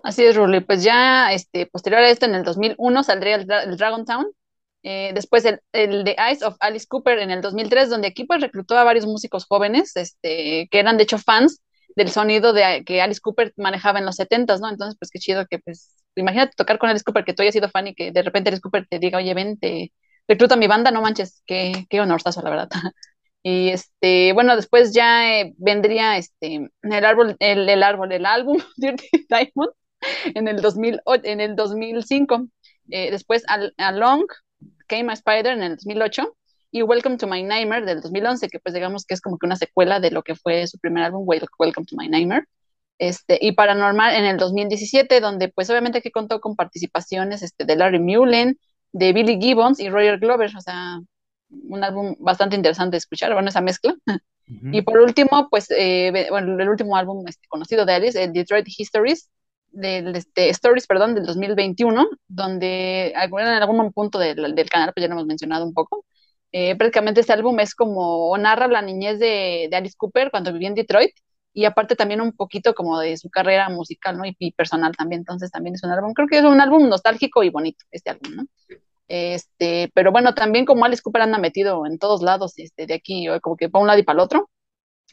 Así 0.02 0.24
es, 0.24 0.34
Ruli. 0.34 0.60
Pues 0.60 0.82
ya 0.82 1.32
este, 1.32 1.66
posterior 1.66 2.02
a 2.02 2.10
esto, 2.10 2.26
en 2.26 2.34
el 2.34 2.42
2001 2.42 3.04
saldría 3.04 3.36
el, 3.36 3.46
el 3.48 3.76
Dragon 3.76 4.04
Town. 4.04 4.26
Eh, 4.82 5.12
después 5.14 5.44
el, 5.44 5.60
el 5.72 6.02
The 6.04 6.16
Eyes 6.18 6.42
of 6.42 6.56
Alice 6.58 6.86
Cooper 6.88 7.20
en 7.20 7.30
el 7.30 7.40
2003, 7.40 7.88
donde 7.88 8.08
aquí 8.08 8.24
pues 8.24 8.40
reclutó 8.40 8.76
a 8.76 8.84
varios 8.84 9.06
músicos 9.06 9.44
jóvenes, 9.44 9.94
este, 9.96 10.68
que 10.70 10.78
eran 10.78 10.96
de 10.96 11.04
hecho 11.04 11.18
fans 11.18 11.60
del 11.96 12.10
sonido 12.10 12.52
de, 12.52 12.84
que 12.84 13.02
Alice 13.02 13.20
Cooper 13.20 13.52
manejaba 13.56 13.98
en 13.98 14.06
los 14.06 14.16
70s, 14.18 14.60
¿no? 14.60 14.68
Entonces, 14.70 14.96
pues 14.98 15.10
qué 15.10 15.18
chido 15.18 15.46
que, 15.46 15.58
pues, 15.58 15.96
imagínate 16.14 16.52
tocar 16.56 16.78
con 16.78 16.90
Alice 16.90 17.04
Cooper, 17.04 17.24
que 17.24 17.34
tú 17.34 17.42
hayas 17.42 17.54
sido 17.54 17.68
fan 17.70 17.88
y 17.88 17.94
que 17.94 18.12
de 18.12 18.22
repente 18.22 18.50
Alice 18.50 18.60
Cooper 18.62 18.86
te 18.88 18.98
diga, 18.98 19.18
oye, 19.18 19.34
ven, 19.34 19.58
te 19.58 19.92
recluta 20.28 20.54
a 20.54 20.58
mi 20.58 20.66
banda, 20.66 20.90
no 20.90 21.02
manches, 21.02 21.42
qué, 21.46 21.86
qué 21.90 22.00
honorazo, 22.00 22.42
la 22.42 22.50
verdad. 22.50 22.68
Y 23.42 23.68
este, 23.68 24.32
bueno, 24.32 24.56
después 24.56 24.92
ya 24.92 25.40
eh, 25.40 25.54
vendría 25.56 26.18
este, 26.18 26.68
el 26.82 27.04
árbol, 27.04 27.36
el, 27.38 27.68
el 27.68 27.82
árbol, 27.84 28.10
el 28.10 28.26
álbum 28.26 28.58
Dirty 28.76 29.08
Diamond 29.28 29.70
en 30.34 30.48
el, 30.48 30.60
2000, 30.60 31.00
en 31.22 31.40
el 31.40 31.54
2005. 31.54 32.48
Eh, 32.90 33.10
después 33.12 33.44
Al 33.46 33.72
Along 33.78 34.26
Came 34.88 35.12
a 35.12 35.14
Spider 35.14 35.52
en 35.52 35.62
el 35.62 35.76
2008 35.76 36.36
y 36.76 36.82
Welcome 36.82 37.16
to 37.16 37.26
My 37.26 37.42
Nightmare 37.42 37.86
del 37.86 38.02
2011, 38.02 38.50
que 38.50 38.58
pues 38.58 38.74
digamos 38.74 39.06
que 39.06 39.14
es 39.14 39.22
como 39.22 39.38
que 39.38 39.46
una 39.46 39.56
secuela 39.56 39.98
de 39.98 40.10
lo 40.10 40.22
que 40.22 40.34
fue 40.34 40.66
su 40.66 40.78
primer 40.78 41.04
álbum, 41.04 41.26
Welcome 41.26 41.86
to 41.86 41.96
My 41.96 42.06
Nightmare. 42.06 42.44
Este, 42.98 43.38
y 43.40 43.52
Paranormal 43.52 44.14
en 44.14 44.26
el 44.26 44.36
2017, 44.36 45.20
donde 45.20 45.48
pues 45.48 45.70
obviamente 45.70 46.02
que 46.02 46.10
contó 46.10 46.38
con 46.38 46.54
participaciones 46.54 47.42
este, 47.42 47.64
de 47.64 47.76
Larry 47.76 47.98
Mullen, 47.98 48.58
de 48.92 49.12
Billy 49.14 49.38
Gibbons 49.40 49.80
y 49.80 49.88
Roger 49.88 50.18
Glover, 50.18 50.54
o 50.54 50.60
sea, 50.60 51.00
un 51.48 51.82
álbum 51.82 52.14
bastante 52.18 52.56
interesante 52.56 52.96
de 52.96 52.98
escuchar, 52.98 53.32
bueno, 53.32 53.48
esa 53.48 53.62
mezcla. 53.62 53.94
Uh 54.06 54.12
-huh. 54.12 54.76
Y 54.76 54.82
por 54.82 55.00
último, 55.00 55.48
pues, 55.50 55.70
eh, 55.70 56.26
bueno, 56.28 56.60
el 56.60 56.68
último 56.68 56.94
álbum 56.96 57.26
este, 57.26 57.48
conocido 57.48 57.86
de 57.86 57.94
Alice, 57.94 58.22
el 58.22 58.34
Detroit 58.34 58.66
Histories, 58.68 59.30
del 59.70 60.14
este, 60.14 60.50
Stories, 60.50 60.86
perdón, 60.86 61.14
del 61.14 61.24
2021, 61.24 62.06
donde 62.28 63.12
en 63.12 63.46
algún 63.48 63.92
punto 63.92 64.18
del, 64.18 64.54
del 64.54 64.68
canal, 64.68 64.92
pues 64.92 65.02
ya 65.02 65.08
lo 65.08 65.14
hemos 65.14 65.26
mencionado 65.26 65.64
un 65.64 65.72
poco, 65.72 66.04
eh, 66.58 66.74
prácticamente 66.74 67.20
este 67.20 67.34
álbum 67.34 67.60
es 67.60 67.74
como, 67.74 68.34
narra 68.38 68.66
la 68.66 68.80
niñez 68.80 69.18
de, 69.18 69.68
de, 69.70 69.76
Alice 69.76 69.94
Cooper 69.94 70.30
cuando 70.30 70.54
vivía 70.54 70.68
en 70.68 70.74
Detroit, 70.74 71.10
y 71.52 71.66
aparte 71.66 71.96
también 71.96 72.22
un 72.22 72.32
poquito 72.32 72.74
como 72.74 72.98
de 72.98 73.18
su 73.18 73.28
carrera 73.28 73.68
musical, 73.68 74.16
¿no? 74.16 74.24
Y, 74.24 74.52
personal 74.52 74.96
también, 74.96 75.20
entonces 75.20 75.50
también 75.50 75.74
es 75.74 75.82
un 75.84 75.90
álbum, 75.90 76.14
creo 76.14 76.26
que 76.28 76.38
es 76.38 76.44
un 76.44 76.58
álbum 76.58 76.88
nostálgico 76.88 77.42
y 77.42 77.50
bonito, 77.50 77.84
este 77.90 78.08
álbum, 78.08 78.36
¿no? 78.36 78.44
Este, 79.06 79.90
pero 79.94 80.12
bueno, 80.12 80.34
también 80.34 80.64
como 80.64 80.86
Alice 80.86 81.02
Cooper 81.02 81.22
anda 81.22 81.36
metido 81.36 81.84
en 81.84 81.98
todos 81.98 82.22
lados, 82.22 82.54
este, 82.56 82.86
de 82.86 82.94
aquí, 82.94 83.26
como 83.42 83.56
que 83.58 83.68
para 83.68 83.82
un 83.82 83.88
lado 83.88 83.98
y 84.00 84.02
para 84.02 84.16
el 84.16 84.20
otro, 84.20 84.48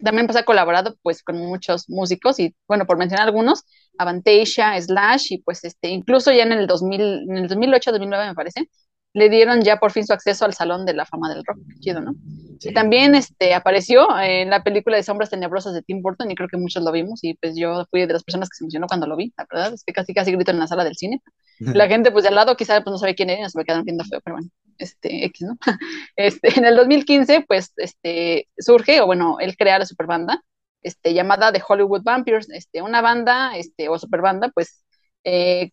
también 0.01 0.27
pues 0.27 0.37
ha 0.37 0.43
colaborado 0.43 0.95
pues 1.01 1.23
con 1.23 1.37
muchos 1.37 1.89
músicos 1.89 2.39
y 2.39 2.55
bueno, 2.69 2.85
por 2.85 2.97
mencionar 2.97 3.27
algunos, 3.27 3.65
Avantasia, 3.97 4.79
Slash 4.81 5.33
y 5.33 5.37
pues 5.39 5.65
este, 5.65 5.89
incluso 5.89 6.31
ya 6.31 6.43
en 6.43 6.53
el 6.53 6.67
2000, 6.67 7.01
en 7.29 7.37
el 7.37 7.47
2008, 7.49 7.91
2009 7.91 8.27
me 8.27 8.35
parece, 8.35 8.69
le 9.13 9.29
dieron 9.29 9.61
ya 9.61 9.77
por 9.77 9.91
fin 9.91 10.05
su 10.05 10.13
acceso 10.13 10.43
al 10.43 10.53
Salón 10.53 10.85
de 10.85 10.93
la 10.93 11.05
Fama 11.05 11.29
del 11.29 11.43
Rock, 11.45 11.59
chido, 11.79 12.01
¿no? 12.01 12.13
Sí. 12.59 12.69
Y 12.69 12.73
también 12.73 13.13
este, 13.13 13.53
apareció 13.53 14.07
en 14.19 14.49
la 14.49 14.63
película 14.63 14.97
de 14.97 15.03
Sombras 15.03 15.29
Tenebrosas 15.29 15.73
de 15.73 15.83
Tim 15.83 16.01
Burton 16.01 16.31
y 16.31 16.35
creo 16.35 16.49
que 16.49 16.57
muchos 16.57 16.83
lo 16.83 16.91
vimos 16.91 17.23
y 17.23 17.35
pues 17.35 17.55
yo 17.55 17.85
fui 17.91 18.05
de 18.05 18.13
las 18.13 18.23
personas 18.23 18.49
que 18.49 18.55
se 18.57 18.63
emocionó 18.63 18.87
cuando 18.87 19.05
lo 19.05 19.15
vi, 19.15 19.33
la 19.37 19.45
verdad, 19.49 19.73
es 19.73 19.83
que 19.83 19.93
casi 19.93 20.13
casi 20.13 20.31
grito 20.31 20.51
en 20.51 20.59
la 20.59 20.67
sala 20.67 20.83
del 20.83 20.95
cine. 20.95 21.21
La 21.59 21.87
gente 21.87 22.11
pues 22.11 22.23
de 22.23 22.29
al 22.29 22.35
lado 22.35 22.57
quizá 22.57 22.81
pues 22.81 22.91
no 22.91 22.97
sabe 22.97 23.15
quién 23.15 23.29
era 23.29 23.39
y 23.39 23.43
nos 23.43 23.55
me 23.55 23.63
quedaron 23.63 23.85
viendo 23.85 24.03
feo, 24.03 24.19
pero 24.23 24.37
bueno, 24.37 24.49
este, 24.79 25.25
X, 25.25 25.47
¿no? 25.47 25.57
Este, 26.15 26.57
en 26.57 26.65
el 26.65 26.75
2015 26.75 27.45
pues 27.47 27.71
este, 27.77 28.47
surge, 28.57 29.01
o 29.01 29.05
bueno, 29.05 29.37
él 29.39 29.55
crea 29.55 29.79
la 29.79 29.85
superbanda, 29.85 30.43
este, 30.81 31.13
llamada 31.13 31.51
The 31.51 31.61
Hollywood 31.65 32.03
Vampires, 32.03 32.49
este, 32.49 32.81
una 32.81 33.01
banda, 33.01 33.55
este, 33.57 33.89
o 33.89 33.97
superbanda, 33.99 34.49
pues 34.53 34.83
eh, 35.23 35.71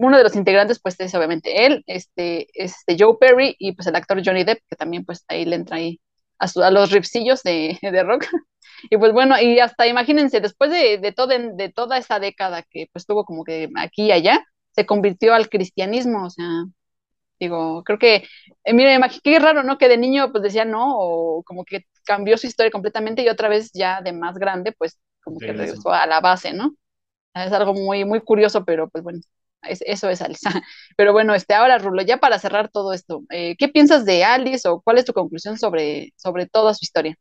uno 0.00 0.16
de 0.16 0.22
los 0.22 0.34
integrantes, 0.34 0.80
pues 0.80 0.98
es 0.98 1.14
obviamente 1.14 1.66
él, 1.66 1.84
este, 1.86 2.48
este 2.54 2.96
Joe 2.98 3.16
Perry 3.20 3.54
y 3.58 3.72
pues 3.72 3.86
el 3.86 3.96
actor 3.96 4.22
Johnny 4.24 4.44
Depp, 4.44 4.60
que 4.68 4.76
también 4.76 5.04
pues 5.04 5.24
ahí 5.28 5.44
le 5.44 5.56
entra 5.56 5.76
ahí 5.76 6.00
a, 6.38 6.48
su, 6.48 6.62
a 6.62 6.70
los 6.70 6.90
ripsillos 6.90 7.42
de, 7.42 7.78
de, 7.82 8.02
rock. 8.02 8.26
Y 8.90 8.96
pues 8.96 9.12
bueno, 9.12 9.38
y 9.38 9.60
hasta 9.60 9.86
imagínense, 9.86 10.40
después 10.40 10.70
de, 10.70 10.96
de, 10.98 11.12
todo, 11.12 11.28
de 11.28 11.68
toda 11.68 11.98
esa 11.98 12.18
década 12.18 12.62
que 12.62 12.88
pues 12.92 13.04
tuvo 13.04 13.26
como 13.26 13.44
que 13.44 13.68
aquí 13.76 14.04
y 14.04 14.12
allá, 14.12 14.42
se 14.72 14.86
convirtió 14.86 15.34
al 15.34 15.50
cristianismo, 15.50 16.24
o 16.24 16.30
sea, 16.30 16.46
digo, 17.38 17.82
creo 17.84 17.98
que, 17.98 18.24
eh, 18.64 18.72
mire, 18.72 18.98
qué 19.22 19.38
raro, 19.38 19.62
¿no? 19.64 19.76
Que 19.76 19.88
de 19.88 19.98
niño 19.98 20.32
pues 20.32 20.42
decía 20.42 20.64
no, 20.64 20.96
o 20.96 21.42
como 21.42 21.66
que 21.66 21.84
cambió 22.06 22.38
su 22.38 22.46
historia 22.46 22.70
completamente 22.70 23.22
y 23.22 23.28
otra 23.28 23.48
vez 23.50 23.70
ya 23.74 24.00
de 24.00 24.14
más 24.14 24.38
grande, 24.38 24.72
pues 24.72 24.98
como 25.22 25.38
sí, 25.40 25.46
que 25.46 25.52
regresó 25.52 25.92
a 25.92 26.06
la 26.06 26.20
base, 26.20 26.54
¿no? 26.54 26.74
Es 27.34 27.52
algo 27.52 27.74
muy, 27.74 28.06
muy 28.06 28.20
curioso, 28.22 28.64
pero 28.64 28.88
pues 28.88 29.04
bueno, 29.04 29.20
es, 29.62 29.82
eso 29.86 30.08
es 30.08 30.22
Alice. 30.22 30.40
Pero 30.96 31.12
bueno, 31.12 31.34
este, 31.34 31.54
ahora 31.54 31.78
Rulo, 31.78 32.02
ya 32.02 32.18
para 32.18 32.38
cerrar 32.38 32.70
todo 32.70 32.92
esto, 32.92 33.24
eh, 33.30 33.56
¿qué 33.58 33.68
piensas 33.68 34.04
de 34.04 34.24
Alice 34.24 34.68
o 34.68 34.80
cuál 34.80 34.98
es 34.98 35.04
tu 35.04 35.12
conclusión 35.12 35.58
sobre, 35.58 36.12
sobre 36.16 36.46
toda 36.46 36.74
su 36.74 36.84
historia? 36.84 37.16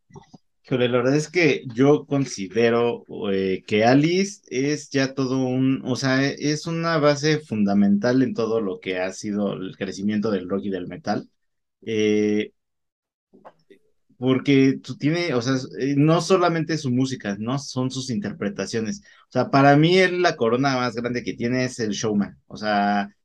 La 0.70 0.78
verdad 0.78 1.16
es 1.16 1.30
que 1.32 1.64
yo 1.74 2.06
considero 2.06 3.04
eh, 3.32 3.64
que 3.66 3.86
Alice 3.86 4.42
es 4.50 4.92
ya 4.92 5.16
todo 5.16 5.40
un, 5.40 5.82
o 5.84 5.96
sea, 5.96 6.24
es 6.28 6.68
una 6.68 7.00
base 7.00 7.40
fundamental 7.40 8.22
en 8.22 8.36
todo 8.36 8.62
lo 8.62 8.80
que 8.80 9.00
ha 9.00 9.12
sido 9.12 9.54
el 9.54 9.76
crecimiento 9.76 10.30
del 10.30 10.48
rock 10.48 10.66
y 10.66 10.70
del 10.70 10.88
metal. 10.88 11.28
Eh, 11.82 12.54
porque 14.20 14.80
tú 14.84 14.98
tienes, 14.98 15.34
o 15.34 15.42
sea, 15.42 15.56
no 15.98 16.22
solamente 16.22 16.78
su 16.78 16.92
música, 16.92 17.38
¿no? 17.40 17.58
Son 17.60 17.90
sus 17.90 18.10
interpretaciones. 18.12 19.02
O 19.30 19.32
sea, 19.32 19.50
para 19.50 19.78
mí 19.78 19.98
él, 19.98 20.22
la 20.22 20.36
corona 20.36 20.76
más 20.78 20.96
grande 20.96 21.24
que 21.24 21.36
tiene 21.36 21.64
es 21.66 21.80
el 21.80 21.92
showman. 21.92 22.38
O 22.48 22.58
sea, 22.58 23.16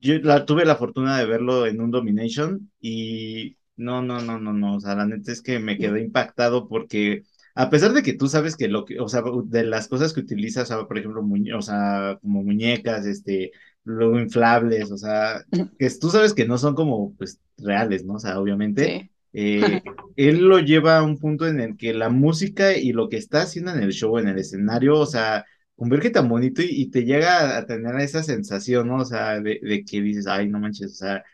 yo 0.00 0.18
la, 0.20 0.46
tuve 0.46 0.64
la 0.64 0.76
fortuna 0.76 1.18
de 1.18 1.26
verlo 1.26 1.66
en 1.66 1.80
un 1.80 1.90
Domination 1.90 2.70
y 2.80 3.58
no, 3.76 4.02
no, 4.02 4.20
no, 4.22 4.38
no, 4.40 4.52
no. 4.52 4.76
O 4.76 4.80
sea, 4.80 4.94
la 4.94 5.06
neta 5.06 5.32
es 5.32 5.42
que 5.42 5.58
me 5.58 5.76
quedé 5.78 6.00
impactado 6.00 6.68
porque 6.68 7.24
a 7.54 7.70
pesar 7.70 7.92
de 7.92 8.02
que 8.02 8.14
tú 8.14 8.28
sabes 8.28 8.56
que 8.56 8.68
lo 8.68 8.84
que, 8.86 9.00
o 9.00 9.08
sea, 9.08 9.22
de 9.46 9.64
las 9.64 9.88
cosas 9.88 10.12
que 10.14 10.20
utilizas, 10.20 10.70
por 10.70 10.98
ejemplo, 10.98 11.22
muñe 11.22 11.54
o 11.54 11.62
sea, 11.62 12.18
como 12.22 12.42
muñecas, 12.42 13.04
este, 13.06 13.52
luego 13.84 14.18
inflables, 14.20 14.90
o 14.90 14.96
sea, 14.96 15.44
que 15.78 15.90
tú 16.00 16.10
sabes 16.10 16.34
que 16.34 16.46
no 16.46 16.56
son 16.58 16.74
como, 16.74 17.14
pues, 17.16 17.40
reales, 17.58 18.04
¿no? 18.06 18.14
O 18.14 18.18
sea, 18.20 18.40
obviamente. 18.40 19.10
Sí 19.10 19.17
eh, 19.32 19.82
él 20.16 20.40
lo 20.48 20.58
lleva 20.60 20.98
a 20.98 21.02
un 21.02 21.18
punto 21.18 21.46
en 21.46 21.60
el 21.60 21.76
que 21.76 21.94
la 21.94 22.08
música 22.10 22.76
y 22.76 22.92
lo 22.92 23.08
que 23.08 23.16
está 23.16 23.42
haciendo 23.42 23.72
en 23.72 23.82
el 23.82 23.92
show, 23.92 24.18
en 24.18 24.28
el 24.28 24.38
escenario, 24.38 24.98
o 24.98 25.06
sea, 25.06 25.44
converge 25.76 26.10
tan 26.10 26.28
bonito 26.28 26.62
y, 26.62 26.66
y 26.70 26.90
te 26.90 27.04
llega 27.04 27.56
a 27.56 27.66
tener 27.66 27.96
esa 28.00 28.22
sensación, 28.22 28.88
¿no? 28.88 28.96
O 28.98 29.04
sea, 29.04 29.40
de, 29.40 29.60
de, 29.62 29.84
que 29.84 30.00
dices, 30.02 30.26
ay, 30.26 30.48
no 30.48 30.58
manches, 30.60 30.92
o 30.92 30.94
sea, 30.96 31.24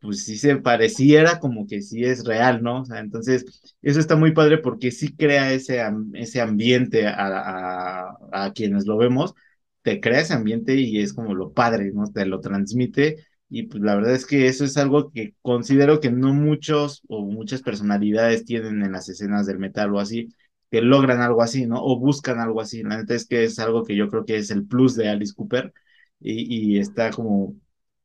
pues 0.00 0.24
sí 0.24 0.36
se 0.36 0.56
pareciera 0.56 1.38
como 1.38 1.66
que 1.66 1.80
sí 1.82 2.04
es 2.04 2.24
real, 2.24 2.62
¿no? 2.62 2.82
O 2.82 2.84
sea, 2.84 2.98
entonces, 3.00 3.44
eso 3.82 4.00
está 4.00 4.16
muy 4.16 4.32
padre 4.32 4.58
porque 4.58 4.90
sí 4.90 5.14
crea 5.16 5.52
ese, 5.52 5.80
ese 6.14 6.40
ambiente 6.40 7.06
a, 7.06 8.08
a, 8.08 8.18
a 8.32 8.52
quienes 8.52 8.86
lo 8.86 8.96
vemos, 8.96 9.34
te 9.82 10.00
crea 10.00 10.20
ese 10.20 10.34
ambiente 10.34 10.74
y 10.76 11.00
es 11.00 11.12
como 11.12 11.34
lo 11.34 11.52
padre, 11.52 11.92
¿no? 11.92 12.10
Te 12.12 12.26
lo 12.26 12.40
transmite 12.40 13.24
y 13.54 13.64
pues 13.64 13.82
la 13.82 13.94
verdad 13.96 14.14
es 14.14 14.24
que 14.24 14.46
eso 14.46 14.64
es 14.64 14.78
algo 14.78 15.10
que 15.10 15.34
considero 15.42 16.00
que 16.00 16.10
no 16.10 16.32
muchos 16.32 17.02
o 17.08 17.22
muchas 17.26 17.60
personalidades 17.62 18.46
tienen 18.46 18.82
en 18.82 18.92
las 18.92 19.10
escenas 19.10 19.46
del 19.46 19.58
metal 19.58 19.94
o 19.94 20.00
así, 20.00 20.34
que 20.70 20.80
logran 20.80 21.20
algo 21.20 21.42
así, 21.42 21.66
¿no? 21.66 21.84
O 21.84 21.98
buscan 21.98 22.40
algo 22.40 22.62
así. 22.62 22.82
La 22.82 22.96
neta 22.96 23.14
es 23.14 23.26
que 23.26 23.44
es 23.44 23.58
algo 23.58 23.84
que 23.84 23.94
yo 23.94 24.08
creo 24.08 24.24
que 24.24 24.36
es 24.38 24.50
el 24.50 24.66
plus 24.66 24.96
de 24.96 25.10
Alice 25.10 25.34
Cooper 25.36 25.70
y, 26.18 26.76
y 26.76 26.78
está 26.78 27.10
como 27.10 27.54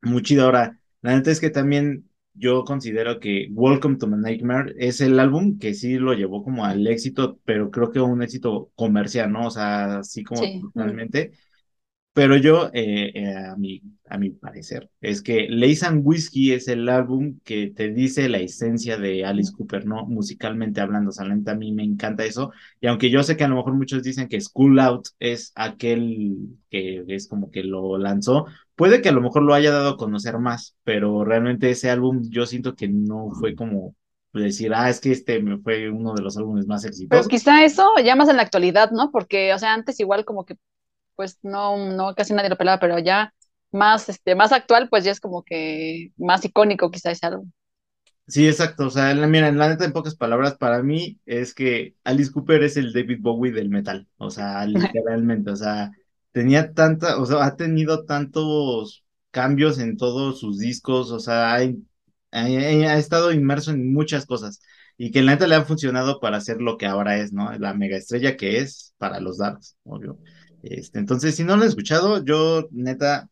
muy 0.02 0.22
chido. 0.22 0.44
Ahora, 0.44 0.78
la 1.02 1.16
neta 1.16 1.32
es 1.32 1.40
que 1.40 1.50
también 1.50 2.10
yo 2.34 2.66
considero 2.66 3.22
que 3.22 3.48
Welcome 3.54 3.96
to 4.00 4.08
My 4.08 4.18
Nightmare 4.18 4.76
es 4.78 5.00
el 5.00 5.18
álbum 5.18 5.58
que 5.60 5.74
sí 5.74 5.98
lo 5.98 6.14
llevó 6.14 6.44
como 6.44 6.66
al 6.66 6.86
éxito, 6.88 7.40
pero 7.46 7.72
creo 7.72 7.90
que 7.90 8.02
un 8.02 8.22
éxito 8.22 8.70
comercial, 8.76 9.32
¿no? 9.32 9.48
O 9.48 9.52
sea, 9.52 10.00
así 10.00 10.26
como 10.26 10.44
sí. 10.44 10.60
totalmente. 10.62 11.32
Pero 12.18 12.36
yo, 12.36 12.72
eh, 12.74 13.12
eh, 13.14 13.36
a, 13.36 13.56
mi, 13.58 13.80
a 14.10 14.18
mi 14.18 14.32
parecer, 14.32 14.90
es 15.02 15.22
que 15.22 15.48
Lace 15.50 15.86
and 15.86 16.02
Whiskey 16.04 16.52
es 16.52 16.68
el 16.68 16.90
álbum 16.90 17.40
que 17.44 17.68
te 17.76 17.90
dice 17.94 18.28
la 18.28 18.40
esencia 18.40 18.98
de 18.98 19.24
Alice 19.24 19.52
Cooper, 19.56 19.86
¿no? 19.86 20.04
Musicalmente 20.08 20.82
hablando, 20.82 21.10
o 21.10 21.14
sea, 21.14 21.26
a 21.28 21.56
mí 21.56 21.72
me 21.74 21.84
encanta 21.84 22.26
eso. 22.26 22.52
Y 22.82 22.88
aunque 22.88 23.12
yo 23.12 23.22
sé 23.22 23.38
que 23.38 23.44
a 23.44 23.48
lo 23.48 23.58
mejor 23.58 23.76
muchos 23.76 24.02
dicen 24.02 24.28
que 24.28 24.42
School 24.42 24.80
Out 24.80 25.10
es 25.20 25.52
aquel 25.54 26.38
que 26.72 27.04
es 27.08 27.28
como 27.28 27.52
que 27.52 27.64
lo 27.64 28.00
lanzó, 28.00 28.48
puede 28.76 29.02
que 29.04 29.10
a 29.10 29.12
lo 29.12 29.22
mejor 29.22 29.44
lo 29.44 29.54
haya 29.54 29.72
dado 29.72 29.90
a 29.92 29.98
conocer 29.98 30.40
más, 30.40 30.76
pero 30.84 31.24
realmente 31.24 31.70
ese 31.70 31.92
álbum 31.92 32.24
yo 32.32 32.48
siento 32.48 32.76
que 32.76 32.88
no 32.88 33.30
fue 33.40 33.54
como 33.56 33.96
decir, 34.34 34.74
ah, 34.74 34.90
es 34.90 35.00
que 35.00 35.12
este 35.12 35.40
me 35.42 35.60
fue 35.60 35.90
uno 35.92 36.14
de 36.16 36.22
los 36.24 36.36
álbumes 36.38 36.66
más 36.66 36.82
Pero 37.10 37.24
exitosos. 37.24 37.28
quizá 37.28 37.64
eso 37.64 37.88
ya 38.04 38.16
más 38.16 38.30
en 38.30 38.38
la 38.38 38.44
actualidad, 38.44 38.92
¿no? 38.92 39.12
Porque, 39.12 39.54
o 39.54 39.60
sea, 39.60 39.74
antes 39.74 40.00
igual 40.00 40.26
como 40.26 40.46
que, 40.46 40.56
pues 41.18 41.40
no, 41.44 41.78
no, 41.78 42.16
casi 42.16 42.34
nadie 42.36 42.50
lo 42.52 42.58
pelaba, 42.58 42.80
pero 42.82 43.00
ya 43.00 43.34
más, 43.74 44.10
este, 44.10 44.36
más 44.36 44.54
actual, 44.54 44.90
pues 44.90 45.06
ya 45.06 45.12
es 45.14 45.22
como 45.22 45.44
que 45.46 46.14
más 46.18 46.46
icónico 46.46 46.92
quizá 46.92 47.12
ese 47.12 47.28
álbum. 47.28 47.52
Sí, 48.28 48.46
exacto. 48.48 48.88
O 48.88 48.90
sea, 48.90 49.14
la, 49.14 49.26
mira, 49.28 49.52
la 49.52 49.70
neta, 49.70 49.86
en 49.86 49.94
pocas 49.94 50.16
palabras, 50.16 50.58
para 50.58 50.84
mí 50.84 51.20
es 51.26 51.54
que 51.54 51.96
Alice 52.04 52.32
Cooper 52.32 52.62
es 52.64 52.76
el 52.76 52.92
David 52.92 53.20
Bowie 53.22 53.52
del 53.54 53.70
metal. 53.70 54.08
O 54.18 54.30
sea, 54.30 54.66
literalmente. 54.68 55.50
O 55.52 55.56
sea, 55.56 55.92
tenía 56.32 56.74
tanta, 56.74 57.20
o 57.20 57.26
sea, 57.26 57.46
ha 57.46 57.56
tenido 57.56 58.04
tantos 58.06 59.06
cambios 59.32 59.80
en 59.80 59.96
todos 59.98 60.40
sus 60.42 60.60
discos. 60.60 61.12
O 61.12 61.20
sea, 61.22 61.56
ha, 61.56 61.60
ha- 61.60 62.44
ha 62.44 62.98
estado 62.98 63.32
inmerso 63.32 63.72
en 63.72 63.94
muchas 63.94 64.26
cosas. 64.26 64.62
Y 64.98 65.12
que 65.12 65.22
la 65.22 65.32
neta 65.34 65.48
le 65.48 65.56
han 65.56 65.66
funcionado 65.68 66.20
para 66.20 66.42
ser 66.42 66.60
lo 66.62 66.78
que 66.78 66.86
ahora 66.88 67.18
es, 67.18 67.32
¿no? 67.32 67.52
La 67.60 67.74
mega 67.74 67.96
estrella 67.98 68.36
que 68.36 68.58
es 68.60 68.94
para 68.98 69.20
los 69.22 69.38
Darks, 69.38 69.78
obvio. 69.84 70.20
Este, 70.64 71.00
entonces, 71.00 71.36
si 71.36 71.44
no 71.44 71.56
lo 71.56 71.64
han 71.64 71.68
escuchado, 71.68 72.24
yo 72.24 72.68
neta 72.72 73.30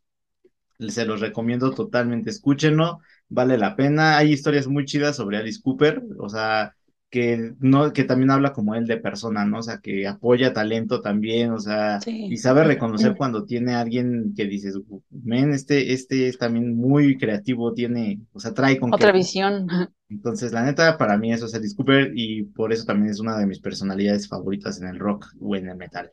se 0.79 1.05
los 1.05 1.21
recomiendo 1.21 1.71
totalmente, 1.71 2.29
escúchenlo, 2.29 2.99
vale 3.29 3.57
la 3.57 3.75
pena. 3.75 4.17
Hay 4.17 4.31
historias 4.33 4.67
muy 4.67 4.85
chidas 4.85 5.15
sobre 5.15 5.37
Alice 5.37 5.61
Cooper, 5.61 6.03
o 6.19 6.29
sea, 6.29 6.75
que 7.09 7.53
no, 7.59 7.93
que 7.93 8.03
también 8.03 8.31
habla 8.31 8.51
como 8.51 8.75
él 8.75 8.87
de 8.87 8.97
persona, 8.97 9.45
¿no? 9.45 9.59
O 9.59 9.63
sea, 9.63 9.79
que 9.79 10.07
apoya 10.07 10.53
talento 10.53 11.01
también, 11.01 11.51
o 11.51 11.59
sea, 11.59 11.99
y 12.05 12.35
sabe 12.37 12.65
reconocer 12.65 13.15
cuando 13.15 13.45
tiene 13.45 13.73
a 13.73 13.81
alguien 13.81 14.33
que 14.35 14.45
dices, 14.45 14.77
men, 15.11 15.53
este, 15.53 15.93
este 15.93 16.27
es 16.27 16.37
también 16.37 16.75
muy 16.75 17.17
creativo, 17.17 17.73
tiene, 17.73 18.19
o 18.33 18.39
sea, 18.39 18.53
trae 18.53 18.77
con 18.77 18.93
Otra 18.93 19.11
visión. 19.11 19.67
Entonces, 20.09 20.51
la 20.51 20.63
neta, 20.63 20.97
para 20.97 21.17
mí 21.17 21.31
eso 21.31 21.45
es 21.45 21.55
Alice 21.55 21.75
Cooper 21.75 22.11
y 22.15 22.43
por 22.43 22.71
eso 22.73 22.85
también 22.85 23.11
es 23.11 23.19
una 23.19 23.37
de 23.37 23.47
mis 23.47 23.59
personalidades 23.59 24.27
favoritas 24.27 24.79
en 24.81 24.87
el 24.87 24.99
rock 24.99 25.27
o 25.39 25.55
en 25.55 25.69
el 25.69 25.77
metal. 25.77 26.11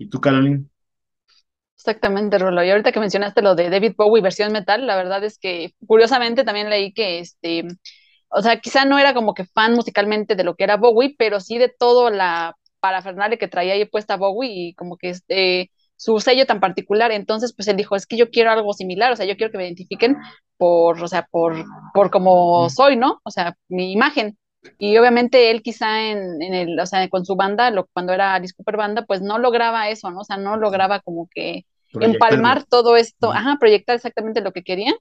¿Y 0.00 0.08
tú, 0.10 0.20
Caroline? 0.20 0.66
Exactamente, 1.76 2.38
Rolo. 2.38 2.62
Y 2.62 2.70
ahorita 2.70 2.92
que 2.92 3.00
mencionaste 3.00 3.40
lo 3.42 3.54
de 3.54 3.70
David 3.70 3.94
Bowie 3.96 4.22
versión 4.22 4.52
metal, 4.52 4.86
la 4.86 4.96
verdad 4.96 5.24
es 5.24 5.38
que 5.38 5.72
curiosamente 5.86 6.44
también 6.44 6.68
leí 6.68 6.92
que 6.92 7.20
este, 7.20 7.66
o 8.30 8.42
sea, 8.42 8.60
quizá 8.60 8.84
no 8.84 8.98
era 8.98 9.14
como 9.14 9.32
que 9.34 9.46
fan 9.46 9.74
musicalmente 9.74 10.36
de 10.36 10.44
lo 10.44 10.56
que 10.56 10.64
era 10.64 10.76
Bowie, 10.76 11.14
pero 11.18 11.40
sí 11.40 11.56
de 11.58 11.70
todo 11.70 12.10
la 12.10 12.54
parafernalia 12.80 13.38
que 13.38 13.48
traía 13.48 13.74
ahí 13.74 13.86
puesta 13.86 14.16
Bowie 14.16 14.50
y 14.52 14.74
como 14.74 14.96
que 14.98 15.10
este, 15.10 15.70
su 15.96 16.20
sello 16.20 16.44
tan 16.46 16.60
particular. 16.60 17.12
Entonces, 17.12 17.54
pues 17.56 17.66
él 17.68 17.76
dijo, 17.78 17.96
es 17.96 18.06
que 18.06 18.16
yo 18.18 18.30
quiero 18.30 18.50
algo 18.50 18.74
similar, 18.74 19.12
o 19.12 19.16
sea, 19.16 19.24
yo 19.26 19.36
quiero 19.36 19.50
que 19.52 19.58
me 19.58 19.64
identifiquen 19.66 20.16
por, 20.58 21.02
o 21.02 21.08
sea, 21.08 21.26
por, 21.30 21.64
por 21.94 22.10
como 22.10 22.68
Mm, 22.68 22.70
soy, 22.70 22.96
¿no? 22.96 23.20
O 23.24 23.30
sea, 23.30 23.56
mi 23.68 23.92
imagen. 23.92 24.36
Y 24.78 24.96
obviamente 24.98 25.50
él 25.50 25.62
quizá 25.62 26.10
en, 26.10 26.42
en 26.42 26.54
el, 26.54 26.78
o 26.80 26.86
sea, 26.86 27.08
con 27.08 27.24
su 27.24 27.36
banda, 27.36 27.70
lo, 27.70 27.86
cuando 27.92 28.12
era 28.12 28.34
Alice 28.34 28.54
Cooper 28.54 28.76
Banda, 28.76 29.04
pues 29.06 29.22
no 29.22 29.38
lograba 29.38 29.88
eso, 29.88 30.10
¿no? 30.10 30.20
O 30.20 30.24
sea, 30.24 30.36
no 30.36 30.56
lograba 30.56 31.00
como 31.00 31.28
que 31.28 31.66
empalmar 31.98 32.64
todo 32.66 32.96
esto, 32.96 33.32
ajá, 33.32 33.56
proyectar 33.60 33.96
exactamente 33.96 34.40
lo 34.42 34.52
que 34.52 34.62
quería. 34.62 34.94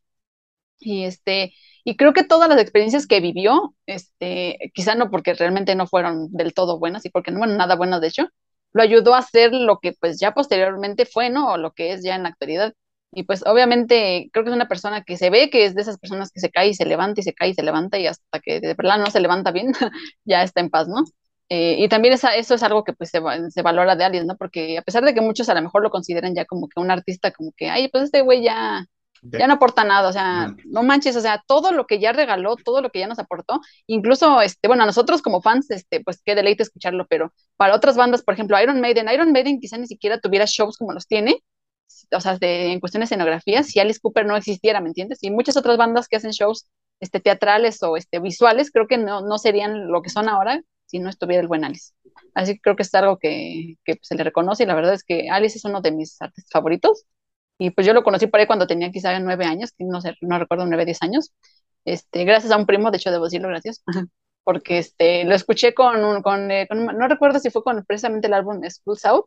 Y 0.80 1.04
este, 1.06 1.54
y 1.84 1.98
creo 1.98 2.13
que 2.13 2.24
todas 2.24 2.50
las 2.50 2.60
experiencias 2.62 3.08
que 3.08 3.19
vivió, 3.22 3.76
este, 3.86 4.72
quizá 4.74 4.95
no 4.95 5.12
porque 5.12 5.34
realmente 5.34 5.76
no 5.76 5.88
fueron 5.88 6.32
del 6.32 6.54
todo 6.54 6.80
buenas 6.80 7.06
y 7.06 7.10
porque 7.10 7.32
no 7.32 7.39
fueron 7.39 7.58
nada 7.58 7.76
buenas 7.76 8.02
de 8.02 8.08
hecho, 8.08 8.30
lo 8.74 8.84
ayudó 8.84 9.15
a 9.15 9.19
hacer 9.19 9.54
lo 9.54 9.80
que 9.80 9.93
pues 10.00 10.19
ya 10.19 10.34
posteriormente 10.34 11.06
fue, 11.06 11.30
¿no? 11.30 11.54
O 11.54 11.58
lo 11.58 11.74
que 11.74 11.93
es 11.93 12.04
ya 12.04 12.15
en 12.15 12.24
la 12.24 12.30
actualidad. 12.30 12.74
Y 13.12 13.24
pues 13.24 13.43
obviamente 13.48 14.30
creo 14.32 14.43
que 14.45 14.52
es 14.52 14.56
una 14.56 14.67
persona 14.67 15.04
que 15.04 15.17
se 15.17 15.30
ve 15.32 15.50
que 15.50 15.65
es 15.65 15.74
de 15.76 15.82
esas 15.82 15.98
personas 15.98 16.32
que 16.32 16.39
se 16.39 16.52
cae 16.52 16.69
y 16.69 16.74
se 16.76 16.86
levanta 16.86 17.22
y 17.22 17.24
se 17.24 17.34
cae 17.34 17.50
y 17.50 17.54
se 17.56 17.63
levanta 17.63 17.98
y 17.98 18.06
hasta 18.08 18.39
que 18.39 18.60
de 18.62 18.74
verdad 18.76 19.00
no 19.00 19.08
se 19.12 19.19
levanta 19.19 19.52
bien, 19.52 19.72
ya 20.26 20.43
está 20.43 20.62
en 20.62 20.69
paz, 20.69 20.88
¿no? 20.88 21.04
Eh, 21.50 21.78
y 21.80 21.89
también 21.89 22.13
esa, 22.13 22.36
eso 22.36 22.54
es 22.54 22.62
algo 22.63 22.84
que 22.84 22.93
pues 22.93 23.10
se, 23.10 23.19
se 23.50 23.62
valora 23.63 23.95
de 23.95 24.04
Alice, 24.04 24.26
¿no? 24.26 24.38
Porque 24.38 24.78
a 24.78 24.84
pesar 24.84 25.04
de 25.04 25.13
que 25.15 25.22
muchos 25.22 25.50
a 25.50 25.56
lo 25.56 25.62
mejor 25.63 25.82
lo 25.82 25.89
consideran 25.89 26.36
ya 26.36 26.45
como 26.45 26.67
que 26.69 26.80
un 26.80 26.91
artista, 26.91 27.32
como 27.32 27.52
que, 27.58 27.69
ay, 27.69 27.88
pues 27.89 28.04
este 28.06 28.22
güey 28.22 28.43
ya, 28.43 28.86
Ya- 29.36 29.48
no 29.48 29.54
aporta 29.56 29.84
nada, 29.84 30.10
o 30.10 30.13
sea, 30.13 30.54
no 30.65 30.84
manches, 30.84 31.15
o 31.15 31.22
sea, 31.22 31.43
todo 31.48 31.72
lo 31.72 31.88
que 31.88 32.00
ya 32.00 32.12
regaló, 32.12 32.56
todo 32.58 32.82
lo 32.82 32.89
que 32.91 33.00
ya 33.00 33.08
nos 33.08 33.19
aportó, 33.19 33.62
incluso, 33.88 34.41
este, 34.41 34.67
bueno, 34.67 34.84
a 34.84 34.86
nosotros 34.86 35.22
como 35.24 35.41
fans, 35.41 35.72
este, 35.72 36.02
pues 36.04 36.22
qué 36.24 36.36
deleite 36.36 36.63
escucharlo, 36.63 37.08
pero 37.08 37.34
para 37.58 37.76
otras 37.76 37.95
bandas, 37.98 38.22
por 38.24 38.34
ejemplo, 38.36 38.62
Iron 38.62 38.82
Maiden, 38.82 39.10
Iron 39.12 39.32
Maiden 39.32 39.60
quizá 39.60 39.78
ni 39.78 39.88
siquiera 39.88 40.19
tuviera 40.19 40.45
shows 40.45 40.78
como 40.78 40.93
los 40.93 41.08
tiene, 41.08 41.41
o 42.12 42.21
sea, 42.21 42.38
de, 42.38 42.71
en 42.71 42.80
cuestión 42.80 43.02
de 43.02 43.06
escenografía, 43.06 43.63
si 43.63 43.80
Alice 43.80 43.99
Cooper 44.02 44.25
no 44.25 44.36
existiera, 44.36 44.82
¿me 44.82 44.89
entiendes? 44.89 45.19
Y 45.23 45.32
muchas 45.32 45.58
otras 45.58 45.78
bandas 45.78 46.08
que 46.08 46.17
hacen 46.17 46.32
shows 46.32 46.67
este, 46.99 47.19
teatrales 47.19 47.82
o 47.84 47.97
este, 47.97 48.19
visuales, 48.19 48.71
creo 48.71 48.88
que 48.88 48.97
no, 48.97 49.21
no 49.21 49.38
serían 49.38 49.88
lo 49.89 50.02
que 50.02 50.10
son 50.10 50.30
ahora 50.30 50.62
si 50.86 50.99
no 50.99 51.10
estuviera 51.10 51.41
el 51.41 51.47
buen 51.47 51.63
Alice. 51.63 51.93
Así 52.34 52.56
que 52.56 52.62
creo 52.62 52.75
que 52.75 52.84
es 52.84 52.93
algo 52.95 53.17
que, 53.17 53.75
que 53.86 53.99
se 54.02 54.15
le 54.15 54.23
reconoce 54.23 54.63
y 54.63 54.65
la 54.65 54.75
verdad 54.75 54.93
es 54.93 55.04
que 55.04 55.30
Alice 55.30 55.58
es 55.58 55.65
uno 55.65 55.82
de 55.82 55.91
mis 55.91 56.21
artistas 56.21 56.52
favoritos 56.52 57.06
y 57.60 57.71
pues 57.71 57.86
yo 57.86 57.93
lo 57.93 58.04
conocí 58.04 58.28
por 58.28 58.39
ahí 58.39 58.47
cuando 58.47 58.67
tenía 58.67 58.91
quizá 58.91 59.19
nueve 59.19 59.45
años, 59.45 59.73
no 59.78 60.02
sé, 60.02 60.15
no 60.21 60.39
recuerdo, 60.39 60.65
nueve, 60.65 60.86
diez 60.86 61.02
años, 61.04 61.34
este, 61.86 62.23
gracias 62.23 62.52
a 62.54 62.58
un 62.58 62.65
primo, 62.65 62.89
de 62.89 62.97
hecho 62.97 63.12
debo 63.12 63.25
decirlo, 63.25 63.49
gracias, 63.49 63.84
porque 64.43 64.80
este, 64.80 65.25
lo 65.25 65.36
escuché 65.36 65.73
con, 65.73 66.04
un, 66.04 66.21
con, 66.21 66.49
eh, 66.52 66.67
con, 66.67 66.86
no 66.86 67.08
recuerdo 67.08 67.39
si 67.39 67.49
fue 67.49 67.63
con 67.63 67.84
precisamente 67.86 68.28
el 68.28 68.34
álbum 68.34 68.62
Schools 68.67 69.06
Out, 69.06 69.25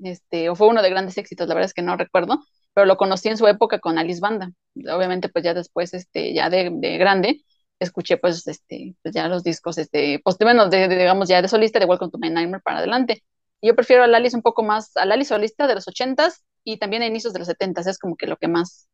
este, 0.00 0.48
o 0.50 0.54
fue 0.56 0.68
uno 0.68 0.82
de 0.82 0.90
grandes 0.90 1.18
éxitos, 1.18 1.48
la 1.48 1.54
verdad 1.54 1.66
es 1.68 1.74
que 1.74 1.82
no 1.82 1.96
recuerdo, 1.96 2.40
pero 2.74 2.86
lo 2.86 2.96
conocí 2.96 3.28
en 3.28 3.36
su 3.38 3.46
época 3.46 3.78
con 3.80 3.98
Alice 3.98 4.20
Banda, 4.20 4.50
obviamente 4.92 5.28
pues 5.28 5.44
ya 5.44 5.54
después, 5.54 5.94
este, 5.94 6.34
ya 6.34 6.50
de, 6.50 6.70
de 6.72 6.98
grande, 6.98 7.42
escuché 7.78 8.16
pues, 8.18 8.46
este, 8.46 8.96
pues 9.02 9.14
ya 9.14 9.28
los 9.28 9.42
discos, 9.44 9.78
este, 9.78 10.20
pues 10.24 10.36
bueno, 10.38 10.68
de, 10.68 10.88
de, 10.88 10.96
digamos 10.98 11.28
ya 11.28 11.42
de 11.42 11.48
solista, 11.48 11.78
de 11.78 11.86
Welcome 11.86 12.10
to 12.10 12.18
My 12.18 12.30
Nightmare 12.30 12.62
para 12.62 12.78
adelante, 12.78 13.22
yo 13.62 13.74
prefiero 13.74 14.04
al 14.04 14.14
Alice 14.14 14.36
un 14.36 14.42
poco 14.42 14.62
más, 14.62 14.96
al 14.96 15.12
Alice 15.12 15.28
solista 15.30 15.66
de 15.66 15.74
los 15.74 15.88
ochentas 15.88 16.44
y 16.64 16.78
también 16.78 17.02
a 17.02 17.06
inicios 17.06 17.32
de 17.32 17.38
los 17.40 17.48
setentas, 17.48 17.86
es 17.86 17.98
como 17.98 18.16
que 18.16 18.26
lo 18.26 18.36
que 18.36 18.48
más, 18.48 18.88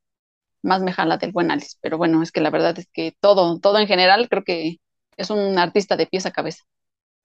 más 0.63 0.83
me 0.83 0.93
jala 0.93 1.19
del 1.19 1.33
buen 1.33 1.51
Alice, 1.51 1.77
pero 1.81 1.99
bueno, 1.99 2.23
es 2.23 2.33
que 2.33 2.41
la 2.41 2.51
verdad 2.51 2.79
es 2.79 2.89
que 2.93 3.15
todo, 3.21 3.59
todo 3.61 3.79
en 3.79 3.87
general 3.89 4.29
creo 4.29 4.45
que 4.45 4.79
es 5.17 5.31
un 5.31 5.59
artista 5.59 5.97
de 5.97 6.07
pies 6.07 6.27
a 6.27 6.33
cabeza. 6.33 6.65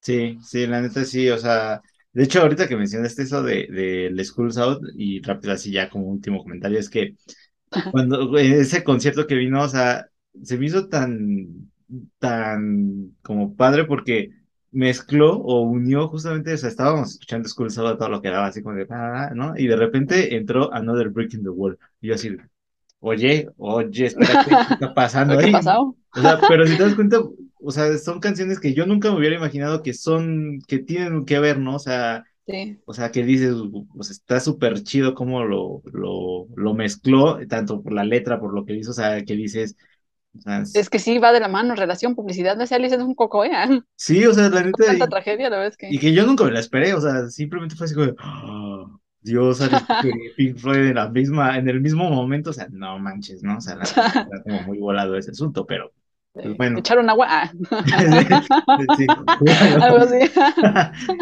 Sí, 0.02 0.38
sí, 0.44 0.66
la 0.68 0.82
neta 0.82 1.04
sí, 1.06 1.30
o 1.30 1.38
sea, 1.38 1.82
de 2.18 2.24
hecho 2.24 2.42
ahorita 2.42 2.68
que 2.68 2.76
mencionaste 2.76 3.22
eso 3.22 3.44
de, 3.44 3.68
de 3.68 4.08
el 4.08 4.26
Schools 4.26 4.58
Out 4.58 4.82
y 4.96 5.22
rápido 5.22 5.54
así 5.54 5.72
ya 5.72 5.88
como 5.90 6.08
último 6.08 6.42
comentario, 6.42 6.80
es 6.80 6.90
que 6.90 7.16
cuando 7.92 8.38
ese 8.40 8.84
concierto 8.84 9.28
que 9.28 9.36
vino, 9.36 9.62
o 9.62 9.70
sea, 9.70 10.08
se 10.44 10.58
me 10.58 10.66
hizo 10.66 10.88
tan, 10.90 11.70
tan 12.20 13.16
como 13.22 13.56
padre 13.56 13.86
porque 13.86 14.32
mezcló 14.72 15.38
o 15.38 15.62
unió 15.62 16.08
justamente, 16.08 16.54
o 16.54 16.58
sea, 16.58 16.70
estábamos 16.70 17.12
escuchando 17.12 17.48
Schools 17.48 17.78
Out 17.78 17.88
a 17.88 17.98
todo 17.98 18.10
lo 18.10 18.22
que 18.22 18.30
daba 18.30 18.48
así 18.48 18.64
como 18.64 18.76
de, 18.76 18.88
ah, 18.90 19.32
¿no? 19.36 19.54
Y 19.56 19.68
de 19.68 19.76
repente 19.76 20.36
entró 20.36 20.74
Another 20.74 21.10
Brick 21.10 21.36
in 21.36 21.44
the 21.44 21.50
Wall, 21.50 21.78
y 22.02 22.08
yo 22.08 22.16
así, 22.16 22.36
oye, 23.00 23.48
oye, 23.58 24.06
espérate, 24.08 24.60
¿qué 24.68 24.74
está 24.74 24.94
pasando 24.96 25.36
¿Qué 25.40 25.46
ahí? 25.46 25.52
pasado? 25.52 25.96
O 26.16 26.22
sea, 26.22 26.44
pero 26.48 26.66
si 26.66 26.78
te 26.78 26.84
das 26.84 26.96
cuenta, 26.96 27.20
o 27.62 27.72
sea, 27.72 27.98
son 27.98 28.20
canciones 28.20 28.60
que 28.60 28.74
yo 28.74 28.86
nunca 28.86 29.12
me 29.12 29.18
hubiera 29.18 29.36
imaginado 29.36 29.84
que 29.84 29.94
son, 29.94 30.60
que 30.68 30.80
tienen 30.80 31.26
que 31.26 31.40
ver, 31.40 31.60
¿no? 31.60 31.76
O 31.76 31.80
sea, 31.80 32.24
Sí. 32.48 32.82
o 32.86 32.94
sea, 32.94 33.12
que 33.12 33.24
dices, 33.24 33.56
sea, 34.02 34.12
está 34.14 34.40
súper 34.42 34.84
chido 34.84 35.16
cómo 35.16 35.44
lo, 35.46 35.82
lo, 35.94 36.48
lo 36.56 36.74
mezcló, 36.76 37.40
tanto 37.48 37.84
por 37.84 37.94
la 37.94 38.06
letra, 38.06 38.40
por 38.40 38.54
lo 38.54 38.66
que 38.66 38.76
hizo, 38.76 38.92
o 38.92 38.94
sea, 38.96 39.24
que 39.26 39.36
dices, 39.36 39.78
o 40.38 40.42
sea, 40.42 40.62
es- 40.74 40.90
que 40.90 41.00
sí 41.00 41.18
va 41.20 41.32
de 41.34 41.40
la 41.42 41.48
mano, 41.50 41.76
relación, 41.76 42.16
publicidad, 42.16 42.60
ese 42.62 42.76
Alice 42.76 42.96
es 42.96 43.02
un 43.02 43.16
coco, 43.16 43.44
¿eh? 43.46 43.52
sí, 43.96 44.26
o 44.26 44.34
sea, 44.34 44.50
la 44.50 44.64
neta, 44.64 44.86
Tanta 44.86 45.08
y, 45.08 45.10
tragedia, 45.10 45.50
la 45.50 45.58
verdad 45.58 45.72
es 45.74 45.78
y 45.88 46.00
que. 46.00 46.00
que 46.00 46.14
yo 46.14 46.26
nunca 46.26 46.46
me 46.46 46.52
la 46.52 46.60
esperé, 46.60 46.94
o 46.94 47.02
sea, 47.02 47.30
simplemente 47.30 47.76
fue 47.76 47.86
así 47.86 47.96
como, 47.96 48.08
de, 48.08 48.16
"Ah, 48.20 48.86
Dios, 49.22 49.60
Pink 50.36 50.58
Floyd 50.58 50.88
en 50.90 50.96
la 50.96 51.10
misma, 51.10 51.58
en 51.58 51.70
el 51.70 51.82
mismo 51.82 52.10
momento, 52.10 52.52
o 52.52 52.54
sea, 52.54 52.68
no 52.72 53.00
manches, 53.00 53.44
¿no? 53.44 53.58
O 53.58 53.62
sea, 53.62 53.76
la 53.76 53.88
neta, 53.88 54.16
está 54.16 54.44
como 54.44 54.64
muy 54.64 54.80
volado 54.80 55.18
ese 55.18 55.32
asunto, 55.32 55.66
pero, 55.66 55.94
pues 56.42 56.58
bueno. 56.58 56.80
Echaron 56.80 57.10
agua. 57.10 57.28
Ah. 57.30 57.52
Sí. 58.98 59.06
Algo 59.82 59.98
así. 59.98 60.20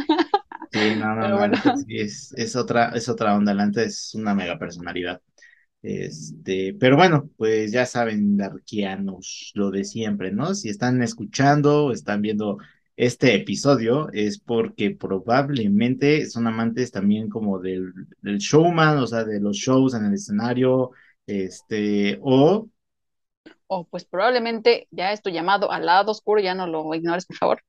Sí, 0.72 0.96
no, 1.00 1.16
no, 1.16 1.22
Pero 1.22 1.30
no, 1.30 1.30
la 1.30 1.36
bueno, 1.38 1.58
es, 1.88 2.34
es 2.36 2.56
otra, 2.58 2.90
es 2.90 3.08
otra 3.08 3.36
onda, 3.36 3.54
la 3.54 3.66
neta 3.66 3.84
es 3.84 4.14
una 4.14 4.36
mega 4.36 4.60
personalidad. 4.60 5.22
Este, 5.82 6.76
pero 6.80 6.98
bueno, 6.98 7.30
pues 7.38 7.72
ya 7.72 7.86
saben, 7.86 8.36
darkianos, 8.38 9.52
lo 9.56 9.72
de 9.72 9.86
siempre, 9.86 10.32
¿no? 10.32 10.54
Si 10.56 10.70
están 10.70 11.02
escuchando 11.04 11.92
están 11.92 12.22
viendo 12.22 12.58
este 12.98 13.36
episodio, 13.36 14.10
es 14.14 14.40
porque 14.40 14.92
probablemente 14.92 16.26
son 16.26 16.48
amantes 16.48 16.92
también 16.92 17.30
como 17.30 17.60
del, 17.60 17.94
del 18.22 18.38
showman, 18.40 18.98
o 18.98 19.08
sea, 19.08 19.24
de 19.24 19.40
los 19.40 19.58
shows 19.58 19.94
en 19.94 20.06
el 20.06 20.14
escenario, 20.16 20.92
este, 21.28 22.18
o 22.22 22.70
o 23.68 23.86
pues 23.86 24.06
probablemente 24.06 24.88
ya 24.92 25.12
es 25.12 25.22
tu 25.22 25.30
llamado 25.30 25.72
al 25.72 25.86
lado 25.86 26.12
oscuro, 26.12 26.42
ya 26.42 26.56
no 26.56 26.68
lo 26.68 26.94
ignores, 26.94 27.26
por 27.26 27.38
favor. 27.38 27.64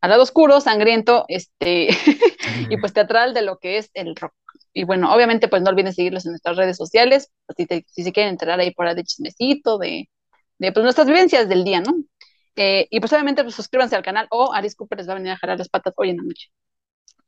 Al 0.00 0.10
lado 0.10 0.22
oscuro, 0.22 0.60
sangriento, 0.60 1.24
este, 1.28 1.88
y 2.70 2.76
pues 2.78 2.92
teatral 2.92 3.34
de 3.34 3.42
lo 3.42 3.58
que 3.58 3.78
es 3.78 3.90
el 3.94 4.14
rock. 4.14 4.32
Y 4.72 4.84
bueno, 4.84 5.12
obviamente, 5.12 5.48
pues 5.48 5.62
no 5.62 5.70
olviden 5.70 5.92
seguirlos 5.92 6.24
en 6.26 6.32
nuestras 6.32 6.56
redes 6.56 6.76
sociales, 6.76 7.32
si, 7.56 7.66
te, 7.66 7.84
si 7.88 8.04
se 8.04 8.12
quieren 8.12 8.30
enterar 8.30 8.60
ahí 8.60 8.72
por 8.72 8.86
ahí 8.86 8.94
de 8.94 9.02
chismecito, 9.02 9.78
de, 9.78 10.08
de 10.58 10.72
pues 10.72 10.84
nuestras 10.84 11.06
vivencias 11.06 11.48
del 11.48 11.64
día, 11.64 11.80
¿no? 11.80 11.94
Eh, 12.54 12.86
y 12.90 13.00
pues 13.00 13.12
obviamente 13.12 13.42
pues, 13.42 13.54
suscríbanse 13.54 13.96
al 13.96 14.02
canal 14.02 14.26
o 14.30 14.52
Alice 14.52 14.74
Cooper 14.76 14.98
les 14.98 15.08
va 15.08 15.12
a 15.12 15.16
venir 15.16 15.30
a 15.30 15.36
jalar 15.36 15.58
las 15.58 15.68
patas 15.68 15.94
hoy 15.96 16.10
en 16.10 16.16
la 16.18 16.24
noche. 16.24 16.48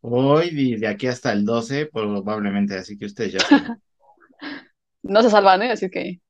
Hoy 0.01 0.49
y 0.51 0.77
de 0.77 0.89
aquí 0.89 1.07
hasta 1.07 1.33
el 1.33 1.45
12 1.45 1.87
probablemente, 1.87 2.77
así 2.77 2.99
que 2.99 3.07
ustedes 3.07 3.35
ya 3.35 3.39
no 5.03 5.23
se 5.23 5.31
salvan, 5.31 5.63
¿eh? 5.63 5.71
Así 5.71 5.89
que 5.89 6.21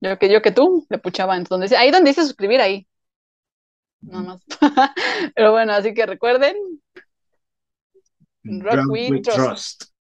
yo 0.00 0.18
que 0.18 0.30
yo 0.32 0.42
que 0.42 0.52
tú 0.52 0.86
le 0.88 0.98
puchaba 0.98 1.36
entonces 1.36 1.72
ahí 1.72 1.90
donde 1.90 2.10
dice 2.10 2.22
suscribir 2.22 2.60
ahí. 2.60 2.86
Nada 4.00 4.22
más. 4.22 4.40
Pero 5.34 5.52
bueno, 5.52 5.72
así 5.72 5.94
que 5.94 6.06
recuerden. 6.06 6.56
Rock, 8.44 8.88
with, 8.88 9.22
trust. 9.22 9.86